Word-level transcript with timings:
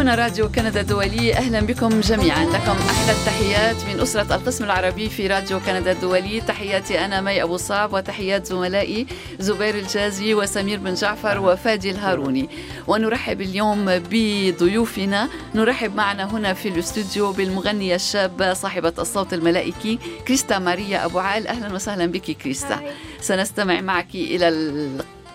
هنا 0.00 0.14
راديو 0.14 0.48
كندا 0.48 0.80
الدولي. 0.80 1.34
أهلا 1.34 1.60
بكم 1.60 2.00
جميعا. 2.00 2.44
لكم 2.44 2.76
أحلى 2.90 3.12
التحيات 3.12 3.76
من 3.84 4.00
أسرة 4.00 4.34
القسم 4.34 4.64
العربي 4.64 5.08
في 5.08 5.26
راديو 5.26 5.60
كندا 5.60 5.92
الدولي. 5.92 6.40
تحياتي 6.40 7.04
أنا 7.04 7.20
مي 7.20 7.42
أبو 7.42 7.56
صعب 7.56 7.92
وتحيات 7.92 8.46
زملائي 8.46 9.06
زبير 9.38 9.74
الجازي 9.78 10.34
وسمير 10.34 10.78
بن 10.78 10.94
جعفر 10.94 11.38
وفادي 11.38 11.90
الهاروني. 11.90 12.48
ونرحب 12.86 13.40
اليوم 13.40 13.84
بضيوفنا. 14.10 15.28
نرحب 15.54 15.96
معنا 15.96 16.24
هنا 16.24 16.54
في 16.54 16.68
الاستوديو 16.68 17.32
بالمغنية 17.32 17.94
الشابة 17.94 18.52
صاحبة 18.52 18.92
الصوت 18.98 19.34
الملائكي 19.34 19.98
كريستا 20.28 20.58
ماريا 20.58 21.04
أبو 21.04 21.18
عال. 21.18 21.46
أهلا 21.46 21.74
وسهلا 21.74 22.06
بك 22.06 22.30
كريستا. 22.30 22.80
سنستمع 23.20 23.80
معك 23.80 24.14
إلى 24.14 24.48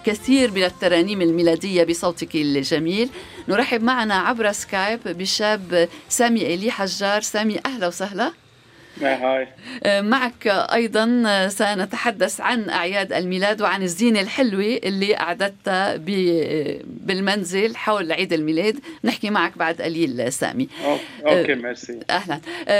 كثير 0.05 0.52
من 0.52 0.64
الترانيم 0.64 1.22
الميلادية 1.22 1.84
بصوتك 1.84 2.36
الجميل. 2.36 3.09
نرحب 3.48 3.84
معنا 3.84 4.16
عبر 4.16 4.52
سكايب 4.52 5.00
بشاب 5.05 5.90
سامي 6.09 6.54
إلي 6.54 6.72
حجار. 6.72 7.22
سامي 7.22 7.59
أهلا 7.66 7.88
وسهلا. 7.88 8.32
معك 9.85 10.48
أيضا 10.48 11.23
آه، 11.27 11.48
سنتحدث 11.48 12.41
عن 12.41 12.70
أعياد 12.70 13.13
الميلاد 13.13 13.62
وعن 13.62 13.84
الزينة 13.84 14.21
الحلوة 14.21 14.80
اللي 14.84 15.18
أعددتها 15.18 15.95
بالمنزل 16.85 17.76
حول 17.76 18.12
عيد 18.12 18.34
الميلاد. 18.34 18.80
نحكي 19.04 19.30
معك 19.30 19.58
بعد 19.58 19.81
قليل 19.81 20.34
سامي. 20.34 20.68
OK 21.26 21.54
آه، 21.54 21.55
ميرسي. 21.55 21.99
أهلا. 22.09 22.40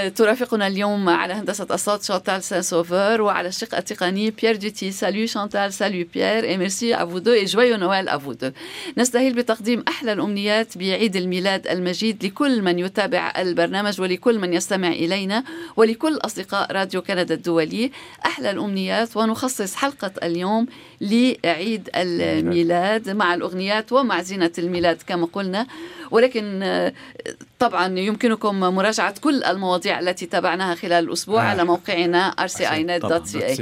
ترافقنا 0.10 0.68
اليوم 0.68 1.10
على 1.10 1.34
هندسة 1.34 1.68
الصوت 1.72 2.04
شانتال 2.04 2.44
سان 2.44 2.62
سوفر 2.62 3.22
وعلى 3.22 3.48
الشق 3.48 3.76
التقني 3.76 4.32
بيير 4.32 4.56
دوتي. 4.56 4.92
salut 4.92 5.26
شانتال 5.26 5.74
salut 5.74 6.06
بيير 6.14 6.44
et 6.44 6.58
merci 6.58 6.96
à 6.96 7.00
vous 7.00 7.18
deux 7.18 7.34
et 7.34 7.46
joyeux 7.46 7.78
Noël 7.78 8.10
à 8.10 8.14
vous 8.14 8.34
deux 8.34 8.52
نستهل 8.98 9.34
بتقديم 9.34 9.84
أحلى 9.88 10.14
الأمنيات 10.14 10.78
بعيد 10.78 11.16
الميلاد 11.16 11.68
المجيد 11.68 12.26
لكل 12.26 12.62
من 12.62 12.80
يتابع 12.80 13.34
البرنامج 13.38 14.02
ولكل 14.02 14.40
من 14.40 14.54
يستمع 14.54 14.88
إلينا 14.88 15.44
ولكل 15.76 16.05
لكل 16.06 16.18
أصدقاء 16.18 16.72
راديو 16.72 17.02
كندا 17.02 17.34
الدولي. 17.34 17.92
أحلى 18.26 18.52
الأمنيات 18.52 19.18
ونخصص 19.18 19.76
حلقة 19.76 20.12
اليوم 20.24 20.68
لعيد 21.02 21.90
الميلاد 21.96 23.10
مع 23.10 23.34
الأغنيات 23.34 23.92
ومع 23.92 24.22
زينة 24.22 24.52
الميلاد 24.58 25.02
كما 25.08 25.28
قلنا. 25.34 25.68
ولكن 26.12 26.64
آه، 26.64 26.94
طبعا 27.60 28.00
يمكنكم 28.00 28.60
مراجعة 28.60 29.20
كل 29.20 29.44
المواضيع 29.44 30.00
التي 30.00 30.26
تابعناها 30.26 30.76
خلال 30.76 31.04
الأسبوع 31.08 31.44
آه. 31.44 31.46
على 31.46 31.64
موقعنا 31.64 32.36
rcinet.ca 32.48 33.62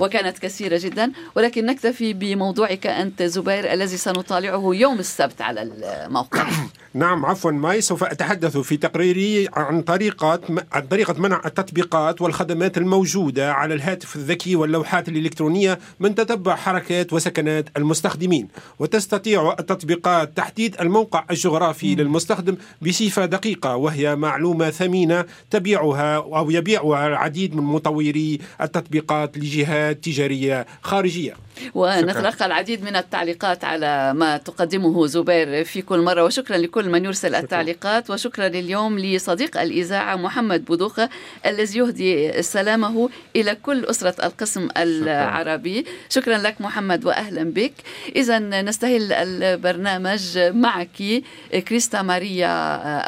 وكانت 0.00 0.38
كثيرة 0.38 0.78
جدا. 0.82 1.12
ولكن 1.34 1.66
نكتفي 1.66 2.12
بموضوعك 2.12 2.86
أنت 2.86 3.22
زبير 3.22 3.72
الذي 3.72 3.96
سنطالعه 3.96 4.70
يوم 4.74 4.98
السبت 4.98 5.40
على 5.40 5.62
الموقع. 5.62 6.46
نعم 6.94 7.26
عفوا 7.26 7.50
ماي 7.50 7.80
سوف 7.80 8.04
أتحدث 8.04 8.56
في 8.56 8.76
تقريري 8.76 9.48
عن 9.52 9.82
طريقة 9.82 10.40
عن 10.72 10.82
طريقة 10.86 11.14
منع 11.18 11.40
التطبيقات 11.84 12.22
والخدمات 12.22 12.78
الموجودة 12.78 13.52
على 13.52 13.74
الهاتف 13.74 14.16
الذكي 14.16 14.56
واللوحات 14.56 15.08
الإلكترونية 15.08 15.78
من 16.00 16.14
تتبع 16.14 16.56
حركات 16.56 17.12
وسكنات 17.12 17.68
المستخدمين 17.76 18.48
وتستطيع 18.78 19.56
التطبيقات 19.58 20.36
تحديد 20.36 20.76
الموقع 20.80 21.24
الجغرافي 21.30 21.94
للمستخدم 21.94 22.56
بصفة 22.82 23.24
دقيقة 23.24 23.76
وهي 23.76 24.16
معلومة 24.16 24.70
ثمينة 24.70 25.24
تبيعها 25.50 26.16
أو 26.16 26.50
يبيعها 26.50 27.06
العديد 27.06 27.56
من 27.56 27.62
مطوري 27.62 28.38
التطبيقات 28.60 29.38
لجهات 29.38 30.04
تجارية 30.04 30.66
خارجية. 30.82 31.34
ونتلقى 31.74 32.46
العديد 32.46 32.84
من 32.84 32.96
التعليقات 32.96 33.64
على 33.64 34.14
ما 34.14 34.36
تقدمه 34.36 35.06
زبير 35.06 35.64
في 35.64 35.82
كل 35.82 35.98
مرة 36.00 36.24
وشكرا 36.24 36.56
لكل 36.56 36.88
من 36.88 37.04
يرسل 37.04 37.34
التعليقات 37.34 38.10
وشكرا 38.10 38.46
اليوم 38.46 38.98
لصديق 38.98 39.60
الإذاعة 39.60 40.16
محمد 40.16 40.64
بودوخة 40.64 41.08
الذي 41.46 41.78
يهدي 41.78 42.42
سلامه 42.42 43.08
إلى 43.36 43.54
كل 43.54 43.84
أسرة 43.84 44.26
القسم 44.26 44.68
العربي. 44.76 45.84
شكرا 46.08 46.38
لك 46.38 46.60
محمد 46.60 47.04
وأهلا 47.04 47.44
بك. 47.44 47.72
إذا 48.16 48.38
نستهل 48.38 49.12
البرنامج 49.12 50.38
معك 50.38 51.22
كريستا 51.68 52.02
ماريا 52.02 52.48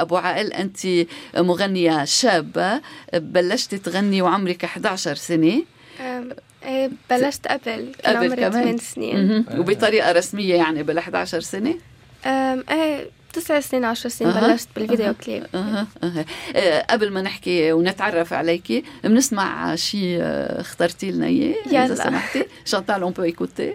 أبو 0.03 0.17
عال 0.17 0.53
أنت 0.53 0.79
مغنية 1.37 2.05
شابة 2.05 2.81
بلشت 3.15 3.75
تغني 3.75 4.23
وعمرك 4.23 4.65
11 4.65 5.15
سنة. 5.15 5.63
إيه 6.67 6.91
بلشت 7.11 7.47
قبل 7.47 7.93
كان 8.03 8.17
عمري 8.17 8.51
8 8.51 8.77
سنين 8.77 9.45
وبطريقة 9.59 10.13
رسمية 10.13 10.55
يعني 10.55 10.83
بال 10.83 10.99
11 10.99 11.41
سنة؟ 11.41 11.75
إيه 12.27 13.11
تسع 13.33 13.61
سنين 13.61 13.85
عشر 13.85 14.09
سنين 14.09 14.31
أه. 14.31 14.49
بلشت 14.49 14.69
بالفيديو 14.77 15.09
أه. 15.09 15.13
كليب 15.13 15.47
أه. 15.55 15.87
أه. 16.55 16.87
قبل 16.91 17.11
ما 17.11 17.23
نحكي 17.23 17.73
ونتعرف 17.73 18.33
عليكي 18.33 18.85
بنسمع 19.05 19.75
شيء 19.75 20.19
اخترتي 20.61 21.11
لنا 21.11 21.27
إياه 21.27 21.87
إذا 21.87 21.95
سمحتي 21.95 22.45
شانتال 22.65 23.03
on 23.03 23.13
peut 23.13 23.23
écouter 23.23 23.75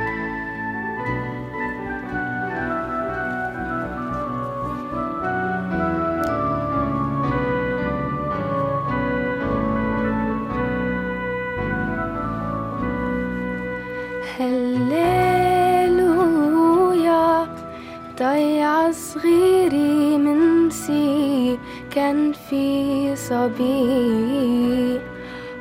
كان 22.01 22.33
في 22.33 23.15
صبي. 23.15 24.99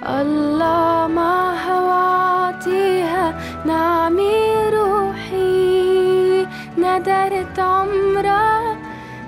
الله 0.02 1.06
ما 1.06 1.36
هواتيها 1.66 3.26
نعمي 3.66 4.68
روحي. 4.72 6.46
ندرت 6.78 7.58
عمرها 7.58 8.76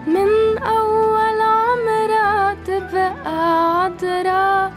من 0.07 0.59
أول 0.59 1.41
عمرها 1.41 2.57
تبقى 2.67 3.85
عطرة. 3.85 4.73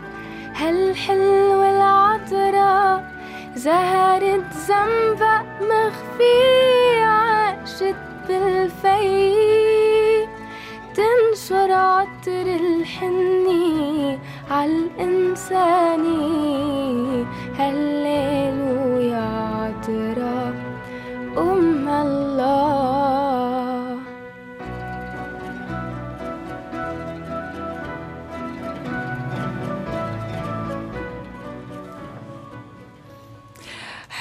هالحلو 0.56 1.64
العطرة 1.64 3.04
زهرت 3.56 4.54
زنبق 4.68 5.46
مخفي 5.62 7.00
عاشت 7.00 7.96
بالفي 8.28 9.55
تنشر 11.46 11.72
عطر 11.72 12.48
الحني 12.56 14.18
عالإنساني 14.52 16.16
هللويا 17.58 19.28
عطرة 19.62 20.54
أم 21.38 21.88
الله. 21.90 22.85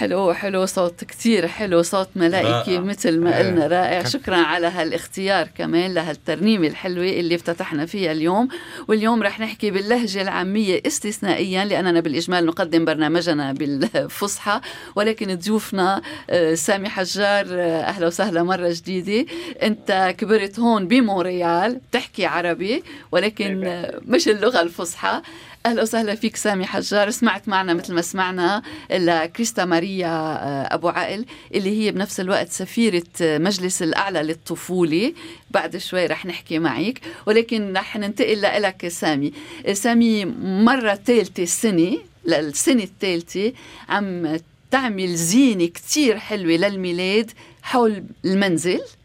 حلو 0.04 0.32
حلو 0.32 0.66
صوت 0.66 1.04
كتير 1.04 1.48
حلو 1.48 1.82
صوت 1.82 2.08
ملائكي 2.16 2.78
مثل 2.78 3.20
ما 3.20 3.38
قلنا 3.38 3.66
رائع. 3.66 4.04
شكرا 4.04 4.36
على 4.36 4.66
هالاختيار 4.66 5.46
كمان 5.46 5.94
لهالترنيمة 5.94 6.66
الحلوة 6.66 7.04
اللي 7.04 7.34
افتتحنا 7.34 7.86
فيها 7.86 8.12
اليوم. 8.12 8.48
واليوم 8.88 9.22
رح 9.22 9.40
نحكي 9.40 9.70
باللهجة 9.70 10.22
العامية 10.22 10.82
استثنائيا 10.86 11.64
لأننا 11.64 12.00
بالإجمال 12.00 12.46
نقدم 12.46 12.84
برنامجنا 12.84 13.52
بالفصحى. 13.52 14.60
ولكن 14.96 15.34
ضيوفنا 15.34 16.02
آه، 16.30 16.54
سامي 16.54 16.88
حجار 16.88 17.46
آه، 17.50 17.80
أهلا 17.80 18.06
وسهلا 18.06 18.42
مرة 18.42 18.68
جديدة. 18.72 19.32
أنت 19.62 20.14
كبرت 20.18 20.60
هون 20.60 20.88
بمونريال 20.88 21.80
بتحكي 21.90 22.26
عربي 22.26 22.82
ولكن 23.12 23.64
آه، 23.64 24.00
مش 24.06 24.28
اللغة 24.28 24.60
الفصحى. 24.60 25.22
أهلا 25.66 25.82
وسهلا 25.82 26.14
فيك 26.14 26.37
سامي 26.37 26.66
حجار. 26.66 27.11
سمعت 27.11 27.49
معنا 27.49 27.75
مثل 27.75 27.94
ما 27.94 28.02
سمعنا 28.02 28.62
لكريستا 28.90 29.64
ماريا 29.64 30.08
آه، 30.08 30.75
أبو 30.75 30.88
عقل 30.88 31.25
اللي 31.55 31.81
هي 31.84 31.90
بنفس 31.93 32.20
الوقت 32.20 32.50
سفيرة 32.50 33.02
مجلس 33.20 33.82
الأعلى 33.82 34.22
للطفولة. 34.22 35.12
بعد 35.50 35.76
شوي 35.76 36.06
رح 36.06 36.26
نحكي 36.26 36.58
معك 36.58 37.00
ولكن 37.26 37.76
رح 37.76 37.96
ننتقل 37.96 38.43
لك 38.43 38.88
سامي. 38.88 39.32
سامي 39.72 40.25
مرة 40.64 40.94
ثالثة 41.06 41.43
السنة 41.43 41.99
للسنة 42.26 42.82
الثالثة 42.82 43.52
عم 43.88 44.37
تعمل 44.70 45.14
زينة 45.14 45.66
كتير 45.66 46.19
حلوة 46.19 46.56
للميلاد 46.56 47.31
حول 47.62 48.05
المنزل. 48.25 48.81
آه، 48.81 49.03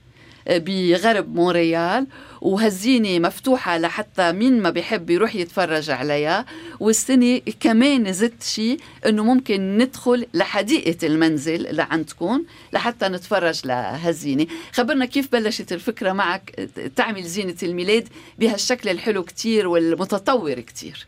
بغرب 0.49 1.35
مونريال 1.35 2.07
وهالزينة 2.41 3.27
مفتوحة 3.27 3.77
لحتى 3.77 4.31
مين 4.31 4.61
ما 4.61 4.69
بيحب 4.69 5.09
يروح 5.09 5.35
يتفرج 5.35 5.89
عليها. 5.89 6.45
والسنة 6.79 7.41
كمان 7.59 8.13
زدت 8.13 8.43
شيء 8.43 8.79
إنه 9.05 9.23
ممكن 9.23 9.77
ندخل 9.77 10.27
لحديقة 10.33 11.07
المنزل 11.07 11.67
اللي 11.67 11.87
عندكم 11.91 12.43
لحتى 12.73 13.07
نتفرج 13.07 13.61
لهالزينة. 13.65 14.47
خبرنا 14.73 15.05
كيف 15.05 15.31
بلشت 15.31 15.73
الفكرة 15.73 16.11
معك 16.11 16.69
تعمل 16.95 17.23
زينة 17.23 17.57
الميلاد 17.63 18.07
بهالشكل 18.39 18.89
الحلو 18.89 19.23
كتير 19.23 19.67
والمتطور 19.67 20.59
كتير. 20.59 21.07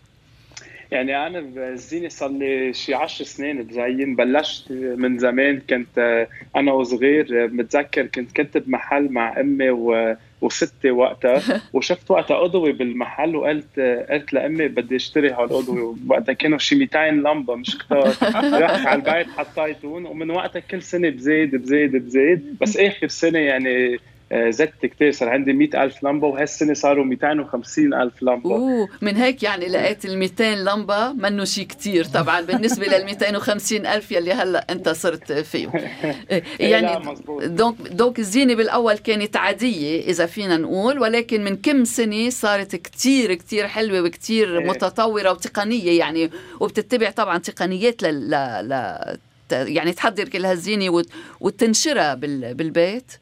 يعني 0.91 1.27
أنا 1.27 1.39
بالزينه 1.39 2.09
صار 2.09 2.29
لي 2.29 2.73
شي 2.73 2.93
10 2.93 3.25
سنين 3.25 3.63
بزين 3.63 4.15
بلشت 4.15 4.71
من 4.71 5.17
زمان 5.17 5.59
كنت 5.69 6.27
أنا 6.55 6.73
وصغير 6.73 7.47
متذكر 7.53 8.05
كنت 8.05 8.31
كنت 8.37 8.57
بمحل 8.57 9.09
مع 9.11 9.39
أمي 9.39 9.69
و 9.69 10.15
وستي 10.41 10.91
وقتها 10.91 11.41
وشفت 11.73 12.11
وقتها 12.11 12.45
اضوي 12.45 12.71
بالمحل 12.71 13.35
وقلت 13.35 13.79
قلت 14.09 14.33
لأمي 14.33 14.67
بدي 14.67 14.95
أشتري 14.95 15.31
هالاضوي 15.31 15.95
وقتها 16.07 16.33
كانوا 16.33 16.57
شي 16.57 16.75
200 16.75 17.09
لمبة 17.11 17.55
مش 17.55 17.77
كثار 17.77 18.07
رحت 18.63 18.87
على 18.87 18.95
البيت 18.95 19.33
حطيتهم 19.37 20.05
ومن 20.05 20.31
وقتها 20.31 20.59
كل 20.59 20.81
سنة 20.81 21.09
بزيد 21.09 21.55
بزيد 21.55 21.95
بزيد. 21.95 22.57
بس 22.61 22.77
آخر 22.77 23.07
سنة 23.07 23.39
يعني 23.39 23.99
آه، 24.31 24.49
زدت 24.49 24.85
كثير 24.85 25.11
صار 25.11 25.29
عندي 25.29 25.53
100 25.53 25.83
ألف 25.83 26.03
لمبة 26.03 26.27
وهالسنة 26.27 26.73
صاروا 26.73 27.05
250 27.05 27.93
ألف 27.93 28.23
لمبة. 28.23 28.55
أوه 28.55 28.89
من 29.01 29.15
هيك 29.15 29.43
يعني 29.43 29.65
لقيت 29.65 30.05
ال 30.05 30.17
200 30.17 30.55
لمبة 30.55 31.13
منه 31.13 31.43
شيء 31.43 31.65
كثير 31.67 32.05
طبعا. 32.05 32.41
بالنسبة 32.41 32.85
لل 32.85 33.05
250 33.05 33.85
ألف 33.85 34.11
يلي 34.11 34.33
هلأ 34.33 34.65
أنت 34.69 34.89
صرت 34.89 35.31
فيهم 35.31 35.71
إيه، 36.31 36.43
يعني 36.59 37.15
donc 37.45 37.75
donc 37.91 38.19
الزينة 38.19 38.55
بالأول 38.55 38.97
كانت 38.97 39.37
عادية 39.37 40.01
إذا 40.01 40.25
فينا 40.25 40.57
نقول 40.57 40.99
ولكن 40.99 41.43
من 41.43 41.55
كم 41.55 41.83
سنة 41.83 42.29
صارت 42.29 42.75
كثير 42.75 43.33
كثير 43.33 43.67
حلوة 43.67 44.01
وكثير 44.01 44.59
إيه. 44.59 44.67
متطورة 44.67 45.31
وتقنية 45.31 45.99
يعني 45.99 46.29
وبتتبع 46.59 47.09
طبعا 47.09 47.37
تقنيات 47.37 48.03
ل, 48.03 48.29
ل... 48.69 48.95
يعني 49.51 49.93
تحضر 49.93 50.29
كل 50.29 50.45
هالزينة 50.45 51.03
وتنشرها 51.39 52.13
بالبيت. 52.13 53.11
إيه، 53.11 53.20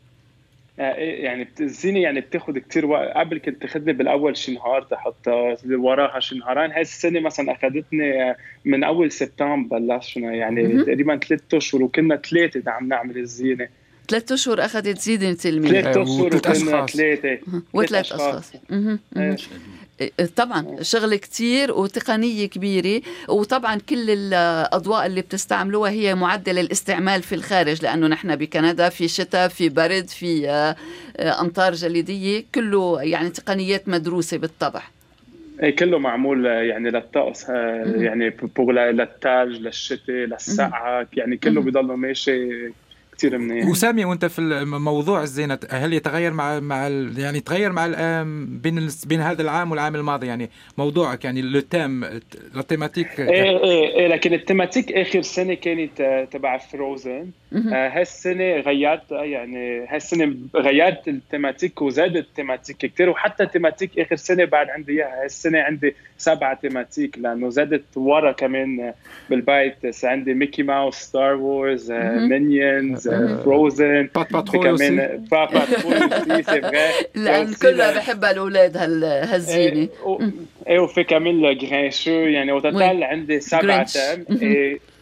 يعني 0.80 1.48
الزينه 1.62 2.00
يعني 2.00 2.22
بتاخذ 2.22 2.58
كثير 2.58 2.86
وقت. 2.86 3.18
قبل 3.18 3.38
كنت 3.38 3.62
تاخذني 3.62 3.94
بالأول 3.94 4.38
شي 4.38 4.54
نهار 4.54 4.81
تحطها 4.81 5.58
وراها 5.72 6.20
شي 6.20 6.38
نهارين. 6.38 6.72
هاي 6.72 6.81
السنة 6.81 7.20
مثلا 7.20 7.52
اخذتني 7.52 8.36
من 8.66 8.84
أول 8.84 9.12
سبتمبر 9.12 9.80
بلشنا 9.80 10.34
يعني 10.34 10.84
تقريبا 10.84 11.18
ثلاث 11.18 11.42
أشهر 11.54 11.84
وكنا 11.84 12.16
ثلاثة 12.16 12.72
عم 12.72 12.88
نعمل 12.88 13.18
الزينة. 13.18 13.68
ثلاث 14.08 14.31
أشهر 14.31 14.66
أخذت 14.66 14.98
زينة 14.98 15.38
الميل 15.46 15.72
ثلاث 15.72 15.98
أشهر 15.98 16.36
وكنا 16.36 16.86
ثلاثة 16.86 17.40
وثلاث 17.74 18.12
أشخاص. 18.12 18.54
طبعا 20.36 20.81
شغل 20.81 21.16
كتير 21.16 21.72
وتقنية 21.72 22.46
كبيرة 22.46 23.01
وطبعا 23.30 23.80
كل 23.90 24.10
الأضواء 24.10 25.06
اللي 25.06 25.22
بتستعملوها 25.22 25.92
هي 25.92 26.16
معدلة 26.16 26.62
الاستعمال 26.62 27.22
في 27.24 27.36
الخارج 27.36 27.84
لأنه 27.84 28.07
نحن 28.07 28.36
بكندا 28.36 28.90
في 28.90 29.07
شتاء 29.07 29.48
في 29.48 29.69
برد 29.69 30.07
في 30.10 30.50
آه، 30.50 30.75
آه، 31.18 31.42
أمطار 31.42 31.74
جليدية 31.74 32.44
كله 32.56 33.01
يعني 33.01 33.30
تقنيات 33.30 33.90
مدروسة 33.90 34.38
بالطبع. 34.38 34.81
إيه 35.63 35.75
كله 35.75 36.00
معمول 36.00 36.45
يعني 36.45 36.90
للطقس 36.90 37.50
يعني 37.50 38.38
للثلج 38.57 39.62
للشتاء 39.62 40.16
للسقعة 40.16 41.07
يعني 41.13 41.38
كله 41.38 41.62
بضله 41.62 41.95
ماشي 41.95 42.72
كثير 43.19 43.38
منيح. 43.38 43.68
وسامي 43.68 44.06
وأنت 44.06 44.25
في 44.25 44.42
موضوع 44.66 45.24
الزينه 45.24 45.60
هل 45.69 45.94
يتغير 45.94 46.33
مع 46.33 46.60
مع 46.60 46.88
يعني 47.18 47.39
تغير 47.39 47.71
مع 47.71 47.88
بين 48.48 48.89
بين 49.06 49.21
هذا 49.21 49.42
العام 49.42 49.71
والعام 49.71 49.95
الماضي؟ 49.95 50.27
يعني 50.27 50.50
موضوعك 50.77 51.25
يعني 51.25 51.42
le 51.42 51.60
thème 51.60 52.04
ال 52.56 52.61
thématique 52.61 53.20
إيه 53.19 53.63
إيه 53.63 53.95
إيه 53.95 54.07
لكن 54.07 54.33
ال 54.34 54.39
thématique 54.39 54.92
آخر 54.92 55.21
سنة 55.21 55.54
كانت 55.54 56.27
تبع 56.31 56.57
Frozen. 56.58 57.31
هالسنة 57.54 58.60
غيرت 58.60 59.12
يعني 59.12 59.86
هالسنة 59.88 60.36
غيرت 60.56 61.07
ال 61.08 61.14
thématique 61.14 61.81
وزادت 61.81 62.18
ال 62.18 62.23
thématique 62.23 62.78
كثير 62.78 63.10
وحتى 63.10 63.44
ال 63.44 63.49
thématique 63.49 64.00
آخر 64.00 64.16
سنة 64.16 64.46
بعد 64.46 64.69
عندي 64.69 64.92
إياها. 64.92 65.24
هالسنة 65.24 65.60
عندي 65.60 65.96
سبعة 66.18 66.60
thématiques 66.62 67.18
لأنه 67.18 67.50
زادت 67.50 67.84
ورا 67.96 68.31
كمان 68.31 68.94
بالبيت. 69.30 69.75
عندي 70.04 70.34
ميكي 70.34 70.63
ماوس 70.63 70.96
ستار 70.96 71.36
وورز 71.36 71.92
مينيونز 71.92 73.10
فروزن. 73.10 74.10
كمان 74.52 75.25
لأن 77.16 77.54
كلها 77.54 77.98
بحبها 77.98 78.31
الأولاد 78.31 78.78
هالزينة. 78.78 79.90
إيه 80.68 80.80
وفي 80.80 81.04
كمان 81.04 81.42
لو 81.42 81.52
يعني 82.28 82.52
وتوتال 82.52 83.04
عندي 83.04 83.40
سبعة 83.40 83.84
تام. 83.84 84.25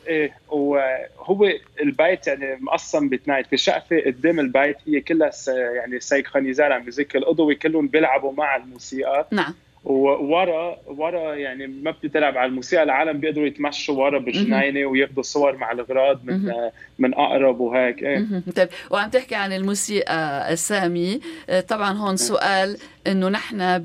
إيه 0.07 0.33
وهو 0.49 1.49
البيت 1.81 2.27
يعني 2.27 2.57
مقسم 2.61 3.09
بتنايت 3.09 3.47
في 3.47 3.57
شقفة 3.57 3.99
قدام 4.05 4.39
البيت 4.39 4.77
هي 4.87 5.01
كلها 5.01 5.31
يعني 5.47 5.99
سايكونيزار 5.99 6.79
ميوزيك 6.79 7.15
الاضوي 7.15 7.55
كلهم 7.55 7.87
بيلعبوا 7.87 8.33
مع 8.33 8.55
الموسيقى. 8.55 9.27
نعم. 9.31 9.53
وورا 9.87 10.77
ورا 10.87 11.35
يعني 11.35 11.67
ما 11.67 11.91
بتلعب 12.03 12.37
على 12.37 12.49
الموسيقى 12.49 12.83
العالم 12.83 13.19
بيقدروا 13.19 13.47
يتمشوا 13.47 13.95
ورا 13.95 14.19
بالجنينه 14.19 14.85
وياخذوا 14.85 15.23
صور 15.23 15.57
مع 15.57 15.71
الاغراض 15.71 16.25
من 16.25 16.51
من 16.99 17.13
أقرب 17.13 17.59
وهيك 17.59 18.03
إيه. 18.03 18.25
طيب 18.55 18.69
وعم 18.91 19.09
تحكي 19.09 19.35
عن 19.35 19.53
الموسيقى 19.53 20.55
سامي 20.55 21.19
آه، 21.49 21.59
طبعا 21.59 21.91
هون 21.93 22.09
إيه. 22.09 22.15
سؤال 22.15 22.77
إنه 23.07 23.29
نحن 23.29 23.83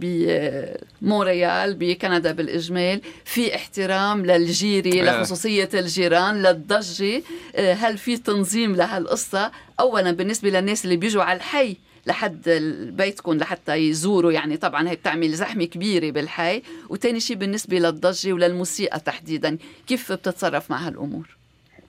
بمونريال 1.03 1.75
بكندا 1.75 2.33
بالإجمال 2.33 3.01
في 3.25 3.55
احترام 3.55 4.27
للجيري 4.27 5.03
آه. 5.03 5.05
لخصوصية 5.05 5.69
الجيران 5.75 6.43
للضجة. 6.43 7.23
آه، 7.57 7.73
هل 7.73 7.99
في 7.99 8.17
تنظيم 8.17 8.77
لهالقصة؟ 8.77 9.53
اولا 9.81 10.13
بالنسبة 10.13 10.51
للناس 10.51 10.85
اللي 10.85 10.97
بيجوا 10.97 11.23
على 11.23 11.37
الحي 11.37 11.77
لحد 12.07 12.49
بيتكم 12.97 13.33
لحتى 13.39 13.77
يزوروا. 13.77 14.33
يعني 14.33 14.57
طبعا 14.57 14.89
هي 14.89 14.97
بتعمل 14.97 15.35
زحمة 15.35 15.65
كبيرة 15.65 16.11
بالحي. 16.11 16.63
وتاني 16.89 17.21
شيء 17.21 17.37
بالنسبة 17.37 17.79
للضجة 17.79 18.33
وللموسيقى 18.33 19.01
تحديدا 19.01 19.59
كيف 19.87 20.13
بتتصرف 20.13 20.71
مع 20.71 20.87
هالأمور؟ 20.87 21.42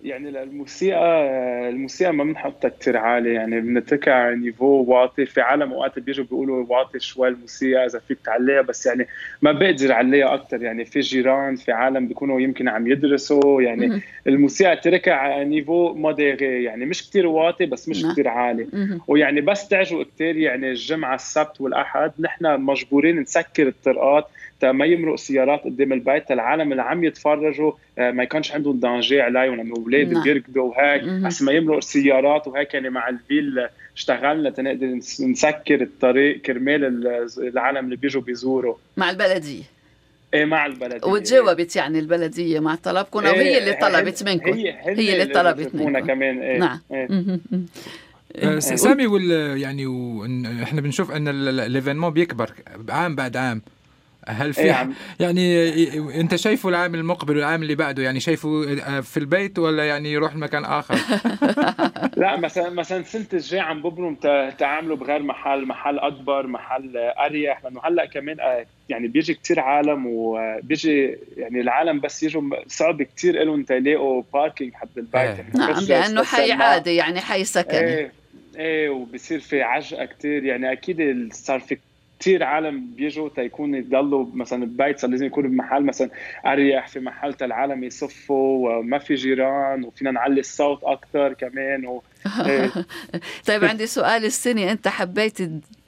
يعني 0.04 0.30
الموسيقى 0.44 1.30
الموسيقى 1.70 2.14
ما 2.14 2.24
بنحطها 2.24 2.70
كثير 2.70 2.98
عالي 2.98 3.34
يعني 3.34 3.62
بنتركها 3.62 4.14
على 4.14 4.36
نيفو 4.36 4.66
واطي. 4.66 5.26
في 5.26 5.42
عالم 5.42 5.74
اوقات 5.74 6.00
بيجوا 6.00 6.26
بيقولوا 6.26 6.66
واطي 6.70 7.00
شوي 7.00 7.28
الموسيقى 7.28 7.86
إذا 7.86 8.00
فيك 8.00 8.18
تعليها 8.26 8.62
بس 8.62 8.86
يعني 8.86 9.08
ما 9.42 9.52
بقدر 9.52 9.92
عليها 9.92 10.34
أكثر 10.34 10.64
يعني 10.64 10.86
في 10.86 11.00
جيران 11.00 11.56
في 11.56 11.72
عالم 11.72 12.08
بيكونوا 12.08 12.42
يمكن 12.42 12.68
عم 12.68 12.88
يدرسوا. 12.88 13.62
يعني 13.62 14.02
الموسيقى 14.28 14.76
تركها 14.76 15.14
على 15.14 15.46
نيفو 15.46 15.94
موديري. 15.94 16.64
يعني 16.64 16.86
مش 16.86 17.10
كثير 17.10 17.28
واطي 17.28 17.66
بس 17.66 17.90
مش 17.90 18.06
كثير 18.12 18.28
عالي. 18.28 18.68
ويعني 19.08 19.42
بس 19.42 19.68
تعجوا 19.68 20.04
كثير 20.04 20.38
يعني 20.38 20.70
الجمعة 20.70 21.16
السبت 21.16 21.62
والأحد 21.62 22.12
نحن 22.20 22.62
مجبورين 22.62 23.20
نسكر 23.20 23.68
الطرقات. 23.68 24.28
ما 24.72 24.86
يمرق 24.86 25.16
سيارات 25.16 25.64
قدام 25.64 25.94
البيت 25.94 26.32
العالم 26.32 26.72
اللي 26.72 26.82
عم 26.84 27.04
يتفرجوا 27.04 27.72
آه، 27.98 28.12
ما 28.12 28.24
يكونش 28.24 28.52
عندهم 28.52 28.80
دانجي 28.80 29.22
عليهم 29.22 29.56
لأنه 29.56 29.74
الاولاد 29.74 30.14
نعم. 30.14 30.24
بيركضوا 30.24 30.64
وهيك. 30.64 31.04
بس 31.04 31.42
ما 31.42 31.52
يمرق 31.52 31.80
سيارات 31.80 32.48
وهيك 32.48 32.74
يعني 32.74 32.90
مع 32.90 33.10
الفيل 33.10 33.68
اشتغلنا 33.96 34.50
تنقدر 34.50 34.86
نسكر 35.20 35.82
الطريق 35.82 36.42
كرمال 36.42 37.08
العالم 37.38 37.86
اللي 37.86 37.96
بيجوا 37.96 38.22
بيزوروا. 38.22 38.76
مع 38.98 39.10
البلدية. 39.10 39.64
إيه 40.34 40.46
مع 40.46 40.66
البلدية. 40.66 41.08
وتجاوبت 41.08 41.76
يعني 41.76 42.00
البلدية 42.00 42.60
مع 42.60 42.76
طلبكم 42.76 43.20
أو 43.20 43.34
هي 43.34 43.58
اللي 43.58 43.74
طلبت 43.74 44.24
منكم. 44.24 44.54
هي, 44.54 44.76
هي 44.80 45.22
اللي 45.22 45.34
طلبت 45.34 45.76
منكم. 45.76 46.00
كمان. 46.00 46.40
إيه 46.40 46.58
نعم. 46.58 46.80
إيه. 46.92 47.40
آه، 48.36 48.60
سامي 48.60 49.08
وال 49.08 49.32
يعني 49.62 49.86
و... 49.86 50.26
إحنا 50.64 50.82
بنشوف 50.82 51.12
إن 51.12 51.28
ال 51.28 51.37
événement 51.37 52.14
بيكبر 52.14 52.52
عام 52.90 53.16
بعد 53.16 53.38
عام. 53.38 53.62
هل 54.28 54.54
في 54.54 54.62
إيه 54.62 54.90
يعني 55.20 56.22
انت 56.22 56.36
شايفه 56.36 56.70
العام 56.70 56.96
المقبل 56.96 57.36
والعام 57.36 57.64
اللي 57.64 57.76
بعده؟ 57.76 58.04
يعني 58.04 58.20
شايفه 58.20 58.80
آه، 58.88 59.00
في 59.00 59.18
البيت 59.18 59.60
ولا 59.60 59.86
يعني 59.86 60.12
يروح 60.12 60.36
لمكان 60.36 60.66
آخر؟ 60.66 60.96
لا 62.22 62.40
مثلا 62.40 62.70
مثلا 62.70 62.98
السنة 62.98 63.26
الجايه 63.34 63.62
عم 63.62 63.82
ببرم 63.82 64.16
تعاملوا 64.58 64.98
بغير 64.98 65.24
محل 65.24 65.66
محل 65.66 66.00
أكبر 66.00 66.48
محل 66.48 66.98
أريح 66.98 67.64
لأنه 67.64 67.82
هلأ 67.84 68.06
كمان 68.06 68.40
آه، 68.40 68.66
يعني 68.90 69.08
بيجي 69.08 69.34
كثير 69.34 69.60
عالم 69.60 70.08
وبيجي 70.08 71.18
يعني 71.38 71.62
العالم 71.62 72.00
بس 72.00 72.24
يجوا 72.24 72.42
صعب 72.68 73.04
كثير 73.04 73.44
لهم 73.44 73.66
يلاقوا 73.70 74.24
parking 74.34 74.74
حد 74.74 74.90
البيت. 74.98 75.16
إيه. 75.16 75.30
يعني 75.30 75.52
نعم 75.56 75.84
لأنه 75.84 76.24
حي 76.24 76.52
عادي 76.52 76.96
يعني 76.96 77.22
حي 77.22 77.44
سكني. 77.44 77.80
إيه 77.80 78.12
إيه 78.58 78.90
وبصير 78.90 79.40
في 79.40 79.62
عجقة 79.62 80.06
كثير 80.06 80.44
يعني 80.44 80.72
أكيد 80.72 81.30
صار 81.34 81.60
في 81.60 81.78
كثير 82.24 82.44
عالم 82.44 82.88
بيجوا 82.96 83.30
تيكون 83.30 83.76
يضلوا 83.76 84.26
مثلا 84.34 84.66
ببيت 84.66 85.00
صار 85.00 85.10
لازم 85.10 85.26
يكونوا 85.26 85.50
بمحل 85.50 85.84
مثلا 85.84 86.10
اريح 86.46 86.88
في 86.88 87.00
محل 87.00 87.36
العالم 87.42 87.84
يصفوا 87.84 88.70
وما 88.70 88.98
في 88.98 89.16
جيران 89.16 89.84
وفينا 89.84 90.12
نعلي 90.12 90.40
الصوت 90.40 90.84
أكثر 90.84 91.34
كمان 91.34 91.86
و... 91.86 92.04
طيب 93.48 93.66
عندي 93.66 93.88
سؤال 93.88 94.26
السنة 94.26 94.72
أنت 94.72 94.88
حبيت 94.88 95.38